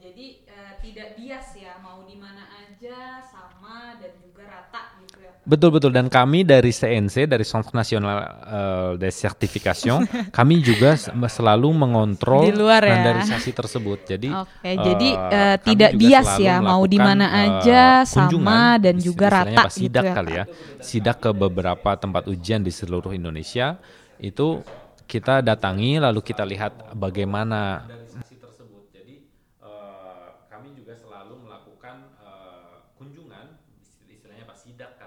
jadi 0.00 0.26
eh, 0.44 0.72
tidak 0.84 1.08
bias 1.16 1.48
ya 1.56 1.80
mau 1.80 2.04
di 2.04 2.14
mana 2.14 2.44
aja 2.60 3.24
sama 3.24 3.96
dan 3.98 4.14
juga 4.20 4.46
rata 4.46 5.00
gitu 5.00 5.18
ya 5.24 5.29
Betul 5.40 5.72
betul 5.72 5.88
dan 5.88 6.12
kami 6.12 6.44
dari 6.44 6.68
CNC 6.68 7.24
dari 7.24 7.48
Centre 7.48 7.72
National 7.72 8.16
eh, 8.44 8.90
de 9.00 9.08
Certification 9.08 10.04
kami 10.36 10.60
juga 10.60 11.00
selalu 11.00 11.72
mengontrol 11.72 12.44
Di 12.44 12.52
luar 12.52 12.84
ya. 12.84 13.00
standarisasi 13.00 13.50
tersebut. 13.56 13.98
Jadi 14.04 14.28
Oke, 14.28 14.68
eh, 14.68 14.76
jadi 14.76 15.08
kami 15.16 15.64
tidak 15.64 15.90
bias 15.96 16.28
ya, 16.36 16.60
mau 16.60 16.84
di 16.84 17.00
mana 17.00 17.26
aja 17.32 18.04
sama 18.04 18.76
dan 18.76 19.00
juga 19.00 19.32
rata 19.32 19.64
apa, 19.64 19.72
gitu 19.72 19.88
sidak 19.88 20.04
ya, 20.04 20.12
kali 20.12 20.32
ya. 20.36 20.44
Sidak 20.76 21.16
ke 21.24 21.30
beberapa 21.32 21.90
tempat 21.96 22.28
ujian 22.28 22.60
di 22.60 22.68
seluruh 22.68 23.16
Indonesia 23.16 23.80
itu 24.20 24.60
kita 25.08 25.40
datangi 25.40 25.96
lalu 26.04 26.20
kita 26.20 26.44
lihat 26.44 26.92
bagaimana 26.92 27.88
standarisasi 27.88 28.36
tersebut. 28.44 28.84
Jadi 28.92 29.24
eh, 29.64 30.28
kami 30.52 30.76
juga 30.76 30.92
selalu 31.00 31.48
melakukan 31.48 32.12
eh, 32.28 32.76
kunjungan 33.00 33.56
istilahnya 34.04 34.44
apa 34.44 34.52
sidak 34.52 35.00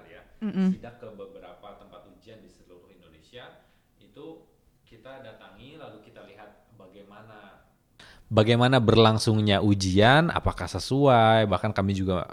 ya 0.51 0.67
sidak 0.75 0.95
ke 0.99 1.07
beberapa 1.15 1.67
tempat 1.79 2.01
ujian 2.11 2.43
di 2.43 2.49
seluruh 2.51 2.91
Indonesia 2.91 3.47
itu 4.01 4.43
kita 4.83 5.23
datangi 5.23 5.79
lalu 5.79 6.03
kita 6.03 6.21
lihat 6.27 6.67
bagaimana. 6.75 7.63
Bagaimana 8.33 8.81
berlangsungnya 8.81 9.61
ujian 9.61 10.33
apakah 10.33 10.65
sesuai 10.65 11.45
bahkan 11.45 11.69
kami 11.69 11.93
juga 11.93 12.25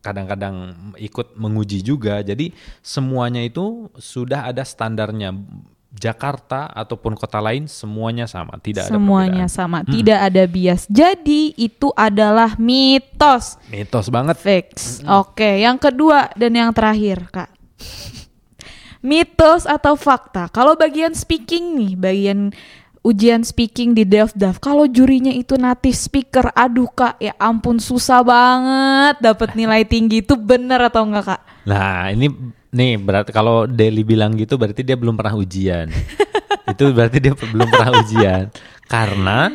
kadang-kadang 0.00 0.74
ikut 0.96 1.36
menguji 1.36 1.84
juga. 1.84 2.20
Jadi 2.24 2.52
semuanya 2.80 3.44
itu 3.44 3.88
sudah 3.96 4.48
ada 4.48 4.64
standarnya 4.64 5.32
Jakarta 5.90 6.70
ataupun 6.70 7.18
kota 7.18 7.42
lain 7.42 7.66
semuanya 7.66 8.30
sama. 8.30 8.54
Tidak 8.62 8.86
semuanya 8.86 9.50
ada 9.50 9.54
sama. 9.54 9.78
Tidak 9.82 10.18
ada 10.22 10.46
bias. 10.46 10.86
Jadi 10.86 11.50
itu 11.58 11.90
adalah 11.98 12.54
mitos. 12.54 13.58
Mitos 13.66 14.06
banget. 14.06 14.38
Fix. 14.38 15.02
Oke 15.02 15.58
yang 15.58 15.82
kedua 15.82 16.30
dan 16.38 16.54
yang 16.54 16.70
terakhir 16.70 17.26
kak. 17.34 17.50
Mitos 19.02 19.66
atau 19.66 19.98
fakta? 19.98 20.46
Kalau 20.54 20.78
bagian 20.78 21.10
speaking 21.10 21.74
nih 21.74 21.92
bagian 21.98 22.54
ujian 23.00 23.42
speaking 23.42 23.96
di 23.96 24.04
Delft 24.04 24.36
kalau 24.60 24.84
jurinya 24.84 25.32
itu 25.32 25.56
native 25.56 25.96
speaker 25.96 26.52
aduh 26.52 26.84
kak 26.92 27.16
ya 27.16 27.32
ampun 27.40 27.80
susah 27.80 28.20
banget 28.22 29.18
dapat 29.18 29.58
nilai 29.58 29.82
tinggi. 29.82 30.22
Itu 30.22 30.38
bener 30.38 30.86
atau 30.86 31.02
enggak 31.02 31.34
kak? 31.34 31.42
Nah 31.66 32.14
ini 32.14 32.30
nih 32.70 32.96
berarti 32.96 33.30
kalau 33.30 33.66
Deli 33.66 34.02
bilang 34.02 34.34
gitu 34.34 34.54
berarti 34.54 34.86
dia 34.86 34.94
belum 34.94 35.18
pernah 35.18 35.34
ujian. 35.36 35.90
itu 36.70 36.84
berarti 36.94 37.18
dia 37.18 37.34
belum 37.34 37.66
pernah 37.66 37.90
ujian 37.98 38.46
karena 38.86 39.50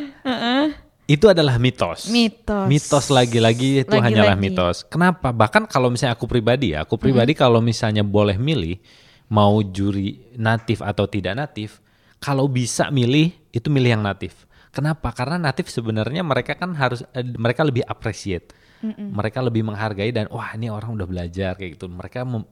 itu 1.06 1.30
adalah 1.30 1.56
mitos. 1.56 2.10
Mitos. 2.10 2.66
Mitos 2.66 3.06
lagi-lagi 3.14 3.86
itu 3.86 3.88
Lagi-lagi. 3.88 4.06
hanyalah 4.10 4.36
mitos. 4.36 4.82
Kenapa? 4.84 5.30
Bahkan 5.30 5.70
kalau 5.70 5.86
misalnya 5.88 6.18
aku 6.18 6.26
pribadi 6.26 6.74
ya, 6.74 6.82
aku 6.82 6.98
pribadi 6.98 7.32
kalau 7.32 7.62
misalnya 7.62 8.02
boleh 8.02 8.34
milih 8.34 8.76
mau 9.30 9.62
juri 9.62 10.34
natif 10.34 10.82
atau 10.82 11.06
tidak 11.06 11.38
natif, 11.38 11.78
kalau 12.18 12.50
bisa 12.50 12.90
milih 12.90 13.30
itu 13.54 13.70
milih 13.70 13.96
yang 13.98 14.04
natif. 14.04 14.44
Kenapa? 14.74 15.14
Karena 15.14 15.38
natif 15.40 15.70
sebenarnya 15.70 16.20
mereka 16.26 16.58
kan 16.58 16.74
harus 16.74 17.06
eh, 17.14 17.24
mereka 17.24 17.62
lebih 17.64 17.86
appreciate. 17.86 18.52
Mereka 18.86 19.40
lebih 19.40 19.64
menghargai 19.64 20.12
dan 20.12 20.28
wah 20.28 20.52
ini 20.52 20.68
orang 20.68 20.94
udah 20.94 21.08
belajar 21.08 21.56
kayak 21.56 21.80
gitu. 21.80 21.88
Mereka 21.88 22.22
mem- 22.28 22.46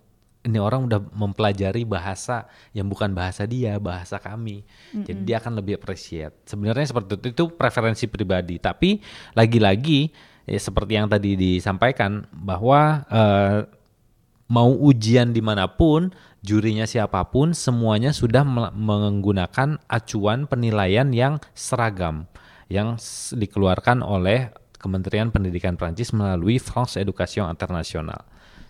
ini 0.45 0.61
orang 0.61 0.85
udah 0.85 1.01
mempelajari 1.17 1.89
bahasa 1.89 2.45
yang 2.77 2.87
bukan 2.87 3.17
bahasa 3.17 3.49
dia, 3.49 3.81
bahasa 3.81 4.21
kami. 4.21 4.61
Jadi 4.93 5.21
dia 5.25 5.41
akan 5.41 5.57
lebih 5.59 5.81
appreciate. 5.81 6.37
Sebenarnya 6.45 6.93
seperti 6.93 7.17
itu 7.17 7.27
itu 7.33 7.45
preferensi 7.49 8.05
pribadi. 8.05 8.61
Tapi 8.61 9.01
lagi-lagi 9.33 10.13
ya 10.45 10.61
seperti 10.61 11.01
yang 11.01 11.09
tadi 11.09 11.33
disampaikan 11.35 12.29
bahwa 12.29 13.09
eh, 13.09 13.61
mau 14.53 14.69
ujian 14.69 15.33
di 15.33 15.41
mana 15.41 15.65
pun, 15.65 16.13
jurinya 16.45 16.85
siapa 16.85 17.25
pun, 17.33 17.57
semuanya 17.57 18.13
sudah 18.13 18.45
menggunakan 18.77 19.81
acuan 19.89 20.45
penilaian 20.45 21.09
yang 21.09 21.41
seragam 21.57 22.29
yang 22.69 23.01
dikeluarkan 23.33 24.05
oleh 24.05 24.53
Kementerian 24.77 25.33
Pendidikan 25.33 25.81
Prancis 25.81 26.13
melalui 26.13 26.61
France 26.61 27.01
Education 27.01 27.49
International. 27.49 28.21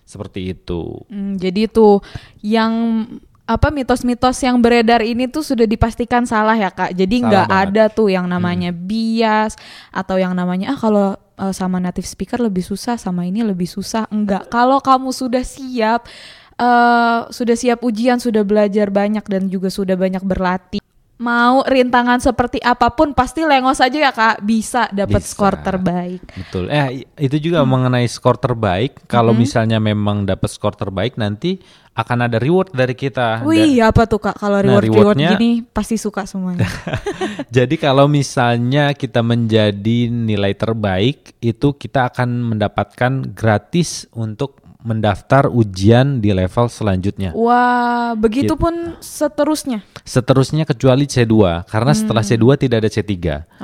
Seperti 0.05 0.53
itu. 0.53 1.01
Hmm, 1.09 1.35
jadi 1.41 1.65
tuh 1.65 1.99
yang 2.45 3.05
apa 3.45 3.69
mitos-mitos 3.69 4.41
yang 4.41 4.57
beredar 4.57 5.05
ini 5.05 5.29
tuh 5.29 5.45
sudah 5.45 5.69
dipastikan 5.69 6.25
salah 6.25 6.57
ya 6.57 6.73
kak. 6.73 6.97
Jadi 6.97 7.25
nggak 7.25 7.49
ada 7.49 7.89
tuh 7.93 8.09
yang 8.09 8.25
namanya 8.25 8.73
bias 8.73 9.53
atau 9.93 10.17
yang 10.17 10.33
namanya 10.33 10.73
ah 10.73 10.79
kalau 10.81 11.07
eh, 11.37 11.53
sama 11.53 11.77
native 11.77 12.09
speaker 12.09 12.41
lebih 12.41 12.65
susah 12.65 12.97
sama 12.97 13.25
ini 13.25 13.45
lebih 13.45 13.69
susah. 13.69 14.09
Enggak. 14.09 14.49
Kalau 14.49 14.81
kamu 14.81 15.13
sudah 15.13 15.45
siap 15.45 16.09
eh 16.55 17.19
sudah 17.29 17.55
siap 17.57 17.83
ujian, 17.83 18.17
sudah 18.17 18.41
belajar 18.47 18.87
banyak 18.93 19.25
dan 19.25 19.49
juga 19.49 19.69
sudah 19.73 19.97
banyak 19.97 20.23
berlatih. 20.23 20.84
Mau 21.15 21.63
rintangan 21.63 22.19
seperti 22.19 22.59
apa 22.59 22.91
pun 22.91 23.15
pasti 23.15 23.47
lengos 23.47 23.79
aja 23.79 23.95
ya 23.95 24.11
kak 24.11 24.43
bisa 24.43 24.91
dapat 24.91 25.23
skor 25.23 25.55
terbaik. 25.63 26.19
Betul. 26.27 26.67
Eh 26.67 27.07
itu 27.15 27.39
juga 27.39 27.63
mengenai 27.63 28.03
skor 28.03 28.35
terbaik. 28.35 29.07
Kalau 29.07 29.31
misalnya 29.31 29.79
memang 29.79 30.27
dapat 30.27 30.51
skor 30.51 30.75
terbaik 30.75 31.15
nanti 31.15 31.63
akan 31.95 32.27
ada 32.27 32.35
reward 32.35 32.75
dari 32.75 32.91
kita. 32.91 33.47
Wih 33.47 33.79
apa 33.79 34.03
tuh 34.03 34.19
kak 34.19 34.35
kalau 34.35 34.59
Nah, 34.59 34.67
reward 34.67 34.83
reward 34.91 35.15
rewardnya- 35.15 35.31
gini 35.39 35.63
pasti 35.63 35.95
suka 35.95 36.27
semuanya. 36.27 36.67
Jadi 37.55 37.79
kalau 37.79 38.11
misalnya 38.11 38.91
kita 38.91 39.23
menjadi 39.23 40.11
nilai 40.11 40.51
terbaik, 40.51 41.39
itu 41.39 41.71
kita 41.79 42.11
akan 42.11 42.51
mendapatkan 42.51 43.31
gratis 43.31 44.11
untuk 44.11 44.59
mendaftar 44.85 45.49
ujian 45.49 46.21
di 46.21 46.29
level 46.29 46.69
selanjutnya. 46.69 47.33
Wah, 47.33 48.13
Gitu. 48.13 48.21
begitupun 48.21 49.01
seterusnya. 49.01 49.81
Seterusnya 50.01 50.63
kecuali 50.63 51.03
C2, 51.03 51.33
karena 51.65 51.91
setelah 51.91 52.21
C2 52.21 52.45
tidak 52.55 52.77
ada 52.79 52.89
C3. 52.89 53.13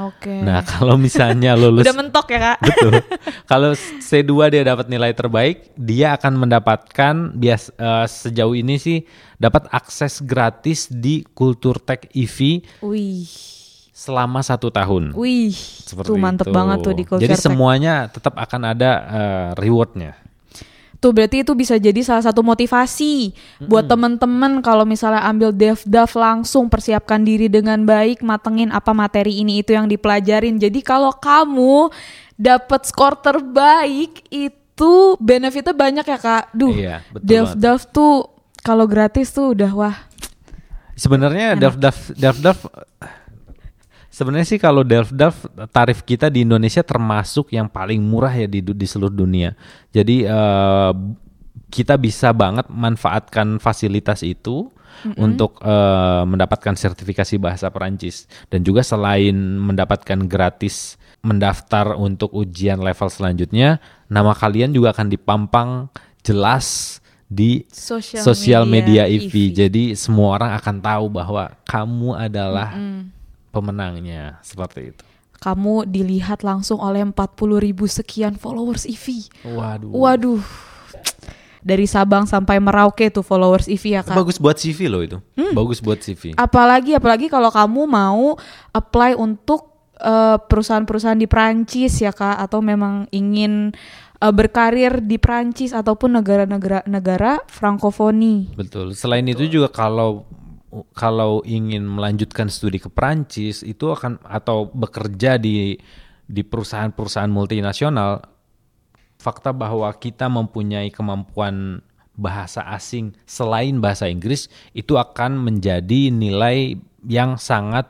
Oke. 0.02 0.42
Nah, 0.42 0.66
kalau 0.72 0.98
misalnya 0.98 1.54
lulus 1.62 1.86
Udah 1.86 1.94
mentok 1.96 2.26
ya 2.28 2.40
kak? 2.42 2.58
Betul. 2.66 2.94
Kalau 3.52 3.72
C2 3.78 4.32
dia 4.50 4.64
dapat 4.66 4.90
nilai 4.90 5.14
terbaik, 5.14 5.70
dia 5.78 6.18
akan 6.18 6.42
mendapatkan 6.42 7.14
bias 7.32 7.70
eh, 7.72 8.06
sejauh 8.06 8.58
ini 8.58 8.76
sih 8.76 9.06
dapat 9.38 9.70
akses 9.70 10.20
gratis 10.20 10.90
di 10.90 11.22
Kulturtek 11.28 12.10
EV 12.12 12.66
Wih, 12.82 13.30
selama 13.92 14.42
satu 14.42 14.70
tahun. 14.70 15.14
wih, 15.14 15.54
Seperti 15.54 16.10
tuh 16.10 16.18
mantep 16.18 16.50
itu. 16.50 16.56
banget 16.56 16.78
tuh 16.82 16.94
di 16.94 17.04
culture 17.06 17.22
Jadi 17.22 17.36
semuanya 17.38 17.94
tetap 18.08 18.34
akan 18.34 18.62
ada 18.68 18.92
eh, 19.06 19.50
rewardnya. 19.56 20.18
Tuh 21.02 21.10
berarti 21.10 21.42
itu 21.42 21.58
bisa 21.58 21.82
jadi 21.82 21.98
salah 22.06 22.22
satu 22.22 22.46
motivasi 22.46 23.34
buat 23.66 23.90
temen-temen 23.90 24.62
kalau 24.62 24.86
misalnya 24.86 25.26
ambil 25.26 25.50
dev-dev 25.50 26.14
langsung 26.14 26.70
persiapkan 26.70 27.26
diri 27.26 27.50
dengan 27.50 27.82
baik, 27.82 28.22
matengin 28.22 28.70
apa 28.70 28.94
materi 28.94 29.42
ini 29.42 29.66
itu 29.66 29.74
yang 29.74 29.90
dipelajarin. 29.90 30.62
Jadi 30.62 30.86
kalau 30.86 31.10
kamu 31.10 31.90
dapat 32.38 32.86
skor 32.86 33.18
terbaik 33.18 34.22
itu 34.30 35.18
benefitnya 35.18 35.74
banyak 35.74 36.06
ya 36.06 36.20
kak. 36.22 36.54
Duh, 36.54 36.70
Iya, 36.70 37.02
dev-dev 37.18 37.82
tuh 37.90 38.30
kalau 38.62 38.86
gratis 38.86 39.34
tuh 39.34 39.58
udah 39.58 39.74
wah. 39.74 39.98
Sebenarnya 40.94 41.58
Delf-Delf 41.58 42.14
Delf-Delf 42.14 42.60
sebenarnya 44.22 44.46
sih 44.46 44.62
kalau 44.62 44.86
Delf-Delf 44.86 45.50
tarif 45.74 46.06
kita 46.06 46.30
di 46.30 46.46
Indonesia 46.46 46.86
termasuk 46.86 47.50
yang 47.50 47.66
paling 47.66 47.98
murah 47.98 48.30
ya 48.30 48.46
di 48.46 48.62
di 48.62 48.86
seluruh 48.86 49.10
dunia. 49.10 49.58
Jadi 49.90 50.30
eh, 50.30 50.94
kita 51.74 51.98
bisa 51.98 52.30
banget 52.30 52.70
manfaatkan 52.70 53.58
fasilitas 53.58 54.22
itu 54.22 54.70
untuk 55.18 55.58
eh, 55.66 56.24
mendapatkan 56.30 56.78
sertifikasi 56.78 57.42
bahasa 57.42 57.74
Perancis 57.74 58.30
dan 58.54 58.62
juga 58.62 58.86
selain 58.86 59.34
mendapatkan 59.58 60.30
gratis 60.30 61.02
mendaftar 61.26 61.98
untuk 61.98 62.30
ujian 62.34 62.78
level 62.78 63.10
selanjutnya, 63.10 63.82
nama 64.06 64.38
kalian 64.38 64.74
juga 64.74 64.94
akan 64.94 65.08
dipampang 65.10 65.70
jelas 66.22 66.98
di 67.32 67.64
Sosial 68.22 68.68
media, 68.68 69.08
media 69.08 69.26
EV. 69.26 69.34
Jadi 69.56 69.84
semua 69.96 70.36
orang 70.36 70.52
akan 70.60 70.76
tahu 70.84 71.06
bahwa 71.08 71.44
kamu 71.64 72.10
adalah 72.20 72.76
pemenangnya 73.52 74.40
seperti 74.42 74.96
itu. 74.96 75.04
kamu 75.42 75.90
dilihat 75.90 76.46
langsung 76.46 76.78
oleh 76.78 77.02
40 77.02 77.18
ribu 77.58 77.90
sekian 77.90 78.38
followers 78.38 78.86
EV. 78.86 79.26
Waduh. 79.42 79.90
Waduh. 79.90 80.42
Dari 81.66 81.90
Sabang 81.90 82.30
sampai 82.30 82.62
Merauke 82.62 83.10
tuh 83.10 83.26
followers 83.26 83.66
EV 83.66 83.86
ya 83.98 84.02
kak. 84.06 84.14
Bagus 84.14 84.38
buat 84.38 84.54
CV 84.62 84.86
loh 84.86 85.02
itu. 85.02 85.18
Bagus 85.58 85.82
buat 85.82 85.98
CV. 85.98 86.38
Apalagi 86.38 86.94
apalagi 86.94 87.26
kalau 87.26 87.50
kamu 87.50 87.90
mau 87.90 88.38
apply 88.70 89.18
untuk 89.18 89.66
eh, 89.98 90.38
perusahaan-perusahaan 90.38 91.18
di 91.18 91.26
Prancis 91.26 91.98
ya 91.98 92.14
kak 92.14 92.38
atau 92.38 92.62
memang 92.62 93.10
ingin 93.10 93.74
eh, 94.22 94.34
berkarir 94.34 95.02
di 95.02 95.18
Prancis 95.18 95.74
ataupun 95.74 96.22
negara-negara 96.22 96.86
negara 96.86 97.42
frankofoni. 97.50 98.54
Betul. 98.54 98.94
Selain 98.94 99.26
itu 99.26 99.50
juga 99.50 99.74
kalau 99.74 100.26
kalau 100.96 101.44
ingin 101.44 101.84
melanjutkan 101.84 102.48
studi 102.48 102.80
ke 102.80 102.88
Prancis 102.88 103.62
itu 103.62 103.92
akan 103.92 104.24
atau 104.24 104.72
bekerja 104.72 105.36
di 105.36 105.76
di 106.32 106.42
perusahaan-perusahaan 106.48 107.28
multinasional 107.28 108.24
fakta 109.20 109.52
bahwa 109.52 109.92
kita 110.00 110.32
mempunyai 110.32 110.90
kemampuan 110.90 111.84
bahasa 112.16 112.64
asing 112.72 113.12
selain 113.28 113.84
bahasa 113.84 114.08
Inggris 114.08 114.48
itu 114.72 114.96
akan 114.96 115.38
menjadi 115.44 116.10
nilai 116.10 116.80
yang 117.06 117.36
sangat 117.36 117.88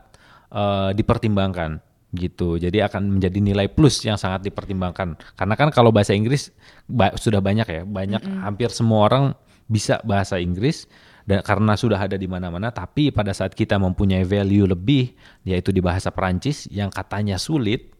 eh, 0.49 0.91
dipertimbangkan 0.97 1.79
gitu. 2.11 2.59
Jadi 2.59 2.83
akan 2.83 3.17
menjadi 3.19 3.39
nilai 3.39 3.71
plus 3.71 4.03
yang 4.03 4.19
sangat 4.19 4.43
dipertimbangkan. 4.43 5.15
Karena 5.39 5.55
kan 5.55 5.71
kalau 5.71 5.95
bahasa 5.95 6.11
Inggris 6.11 6.51
ba- 6.83 7.15
sudah 7.15 7.39
banyak 7.39 7.67
ya, 7.67 7.81
banyak 7.87 8.21
hampir 8.43 8.67
semua 8.75 9.07
orang 9.07 9.25
bisa 9.71 10.03
bahasa 10.03 10.35
Inggris 10.35 10.91
dan 11.25 11.45
karena 11.45 11.73
sudah 11.77 11.99
ada 12.01 12.17
di 12.17 12.25
mana-mana 12.25 12.73
tapi 12.73 13.13
pada 13.13 13.31
saat 13.31 13.53
kita 13.53 13.77
mempunyai 13.77 14.25
value 14.25 14.65
lebih 14.65 15.13
yaitu 15.45 15.69
di 15.69 15.79
bahasa 15.79 16.09
Perancis 16.09 16.65
yang 16.73 16.89
katanya 16.89 17.37
sulit 17.37 17.93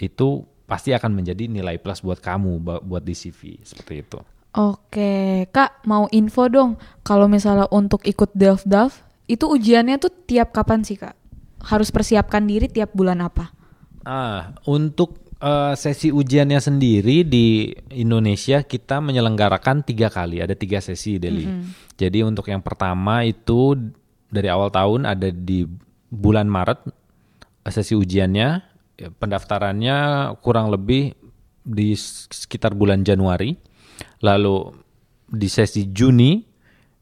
itu 0.00 0.44
pasti 0.64 0.96
akan 0.96 1.12
menjadi 1.12 1.52
nilai 1.52 1.76
plus 1.76 2.00
buat 2.00 2.18
kamu 2.22 2.64
buat 2.64 3.04
di 3.04 3.12
CV 3.12 3.60
seperti 3.60 3.94
itu. 4.00 4.18
Oke, 4.52 5.48
Kak, 5.48 5.84
mau 5.88 6.12
info 6.12 6.44
dong. 6.48 6.76
Kalau 7.00 7.24
misalnya 7.24 7.64
untuk 7.72 8.04
ikut 8.04 8.36
Delf-Delf, 8.36 9.00
itu 9.24 9.48
ujiannya 9.48 9.96
tuh 9.96 10.12
tiap 10.28 10.52
kapan 10.52 10.84
sih, 10.84 11.00
Kak? 11.00 11.16
Harus 11.64 11.88
persiapkan 11.88 12.44
diri 12.44 12.68
tiap 12.68 12.92
bulan 12.92 13.24
apa? 13.24 13.48
Ah, 14.04 14.52
untuk 14.68 15.16
eh, 15.42 15.74
sesi 15.74 16.14
ujiannya 16.14 16.62
sendiri 16.62 17.26
di 17.26 17.74
Indonesia 17.98 18.62
kita 18.62 19.02
menyelenggarakan 19.02 19.82
tiga 19.82 20.08
kali, 20.08 20.38
ada 20.38 20.54
tiga 20.54 20.78
sesi 20.78 21.18
Deli. 21.18 21.44
Jadi 21.98 22.22
untuk 22.22 22.46
yang 22.46 22.62
pertama 22.62 23.26
itu 23.26 23.74
dari 24.30 24.48
awal 24.48 24.70
tahun 24.70 25.04
ada 25.04 25.28
di 25.28 25.66
bulan 26.08 26.46
Maret 26.46 26.86
eh, 27.66 27.72
sesi 27.74 27.98
ujiannya, 27.98 28.72
Ya, 29.02 29.10
pendaftarannya 29.10 29.96
kurang 30.44 30.70
lebih 30.70 31.16
di 31.66 31.96
sekitar 31.98 32.76
bulan 32.76 33.02
Januari. 33.02 33.56
Lalu 34.22 34.70
di 35.26 35.48
sesi 35.50 35.90
Juni 35.90 36.38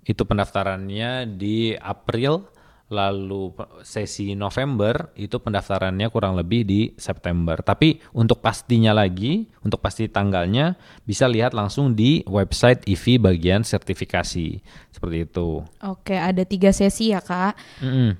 itu 0.06 0.22
pendaftarannya 0.24 1.28
di 1.34 1.76
April, 1.76 2.46
lalu 2.90 3.54
sesi 3.86 4.34
November 4.34 5.14
itu 5.14 5.38
pendaftarannya 5.38 6.10
kurang 6.10 6.34
lebih 6.34 6.66
di 6.66 6.80
September. 6.98 7.62
Tapi 7.62 8.02
untuk 8.10 8.42
pastinya 8.42 8.90
lagi, 8.90 9.46
untuk 9.62 9.78
pasti 9.78 10.10
tanggalnya 10.10 10.74
bisa 11.06 11.30
lihat 11.30 11.54
langsung 11.54 11.94
di 11.94 12.26
website 12.26 12.82
IV 12.90 13.22
bagian 13.22 13.62
sertifikasi 13.62 14.58
seperti 14.90 15.16
itu. 15.22 15.62
Oke, 15.86 16.18
ada 16.18 16.42
tiga 16.42 16.74
sesi 16.74 17.14
ya, 17.14 17.22
Kak. 17.22 17.54
Mm-mm. 17.78 18.18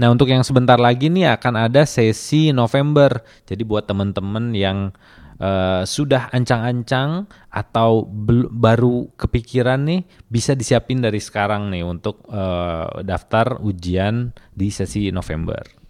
Nah, 0.00 0.08
untuk 0.08 0.30
yang 0.30 0.40
sebentar 0.40 0.80
lagi 0.80 1.12
nih 1.12 1.36
akan 1.36 1.68
ada 1.68 1.84
sesi 1.84 2.54
November. 2.54 3.20
Jadi 3.44 3.62
buat 3.66 3.84
teman-teman 3.84 4.54
yang 4.56 4.94
uh, 5.40 5.84
sudah 5.84 6.32
ancang-ancang 6.32 7.28
atau 7.48 8.04
baru 8.50 9.12
kepikiran 9.16 9.84
nih 9.84 10.02
bisa 10.28 10.56
disiapin 10.56 11.00
dari 11.00 11.20
sekarang 11.20 11.68
nih 11.72 11.84
untuk 11.84 12.24
uh, 12.28 13.00
daftar 13.04 13.60
ujian 13.60 14.32
di 14.52 14.68
sesi 14.68 15.12
November. 15.12 15.81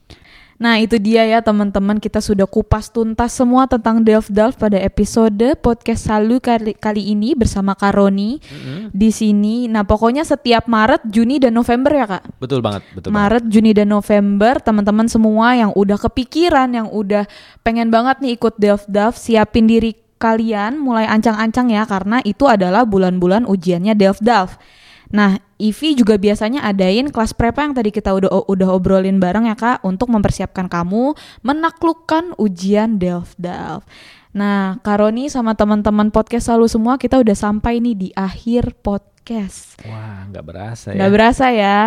Nah 0.63 0.79
itu 0.79 0.95
dia 1.03 1.27
ya 1.27 1.43
teman-teman 1.43 1.99
kita 1.99 2.23
sudah 2.23 2.47
kupas 2.47 2.87
tuntas 2.87 3.35
semua 3.35 3.67
tentang 3.67 3.99
Delf 3.99 4.31
Delf 4.31 4.55
pada 4.55 4.79
episode 4.79 5.59
podcast 5.59 6.07
Salu 6.07 6.39
kali, 6.39 6.79
kali 6.79 7.11
ini 7.11 7.35
bersama 7.35 7.75
Karoni 7.75 8.39
mm-hmm. 8.39 8.95
di 8.95 9.11
sini. 9.11 9.67
Nah 9.67 9.83
pokoknya 9.83 10.23
setiap 10.23 10.71
Maret, 10.71 11.03
Juni 11.11 11.43
dan 11.43 11.59
November 11.59 11.91
ya 11.91 12.07
kak. 12.07 12.39
Betul 12.39 12.63
banget. 12.63 12.87
Betul 12.95 13.11
Maret, 13.11 13.43
banget. 13.43 13.55
Juni 13.59 13.71
dan 13.75 13.91
November 13.91 14.55
teman-teman 14.63 15.11
semua 15.11 15.59
yang 15.59 15.75
udah 15.75 15.99
kepikiran, 15.99 16.71
yang 16.71 16.87
udah 16.95 17.27
pengen 17.67 17.91
banget 17.91 18.23
nih 18.23 18.39
ikut 18.39 18.55
Delf 18.55 18.87
Delf, 18.87 19.19
siapin 19.19 19.67
diri 19.67 19.99
kalian 20.23 20.79
mulai 20.79 21.11
ancang-ancang 21.11 21.75
ya 21.75 21.83
karena 21.83 22.23
itu 22.23 22.47
adalah 22.47 22.87
bulan-bulan 22.87 23.51
ujiannya 23.51 23.99
Delf 23.99 24.23
Delf. 24.23 24.55
Nah, 25.13 25.37
Ivi 25.61 25.95
juga 25.95 26.17
biasanya 26.17 26.65
adain 26.65 27.13
kelas 27.13 27.37
prepa 27.37 27.63
yang 27.63 27.77
tadi 27.77 27.93
kita 27.93 28.11
udah 28.17 28.49
udah 28.49 28.69
obrolin 28.73 29.21
bareng 29.21 29.47
ya 29.47 29.55
Kak 29.55 29.85
untuk 29.85 30.09
mempersiapkan 30.09 30.67
kamu 30.67 31.15
menaklukkan 31.45 32.35
ujian 32.41 32.97
Delft. 32.97 33.39
Nah, 34.33 34.81
Karoni 34.81 35.29
sama 35.29 35.53
teman-teman 35.53 36.09
podcast 36.09 36.49
selalu 36.49 36.67
semua 36.67 36.97
kita 36.97 37.21
udah 37.21 37.37
sampai 37.37 37.85
nih 37.85 37.95
di 37.95 38.09
akhir 38.17 38.81
podcast 38.81 39.12
podcast. 39.23 39.79
Wah, 39.87 40.27
nggak 40.35 40.43
berasa 40.51 40.87
ya. 40.91 40.99
Nggak 40.99 41.13
berasa 41.15 41.47
ya. 41.55 41.79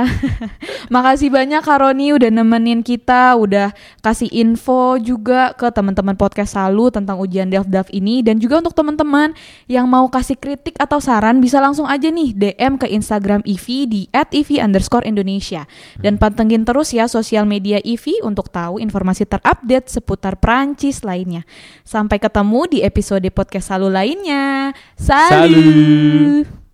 Makasih 0.96 1.28
banyak 1.28 1.62
Karoni 1.68 2.16
udah 2.16 2.32
nemenin 2.32 2.80
kita, 2.80 3.36
udah 3.36 3.76
kasih 4.00 4.32
info 4.32 4.96
juga 5.04 5.52
ke 5.52 5.68
teman-teman 5.68 6.16
podcast 6.16 6.56
Salu 6.56 6.88
tentang 6.96 7.20
ujian 7.20 7.52
Delf-Delf 7.52 7.92
ini 7.92 8.24
dan 8.24 8.40
juga 8.40 8.64
untuk 8.64 8.72
teman-teman 8.72 9.36
yang 9.68 9.84
mau 9.84 10.08
kasih 10.08 10.40
kritik 10.40 10.80
atau 10.80 11.04
saran 11.04 11.44
bisa 11.44 11.60
langsung 11.60 11.84
aja 11.84 12.08
nih 12.08 12.32
DM 12.32 12.80
ke 12.80 12.88
Instagram 12.88 13.44
Ivi 13.44 13.84
di 13.84 14.02
@ivi_indonesia 14.16 15.68
dan 16.00 16.16
pantengin 16.16 16.64
terus 16.64 16.96
ya 16.96 17.12
sosial 17.12 17.44
media 17.44 17.84
Ivi 17.84 18.16
untuk 18.24 18.48
tahu 18.48 18.80
informasi 18.80 19.28
terupdate 19.28 19.92
seputar 19.92 20.40
Prancis 20.40 21.04
lainnya. 21.04 21.44
Sampai 21.84 22.16
ketemu 22.16 22.64
di 22.72 22.80
episode 22.80 23.28
podcast 23.36 23.76
Salu 23.76 23.92
lainnya. 23.92 24.72
Salut. 24.96 25.52
Salut. 25.52 26.65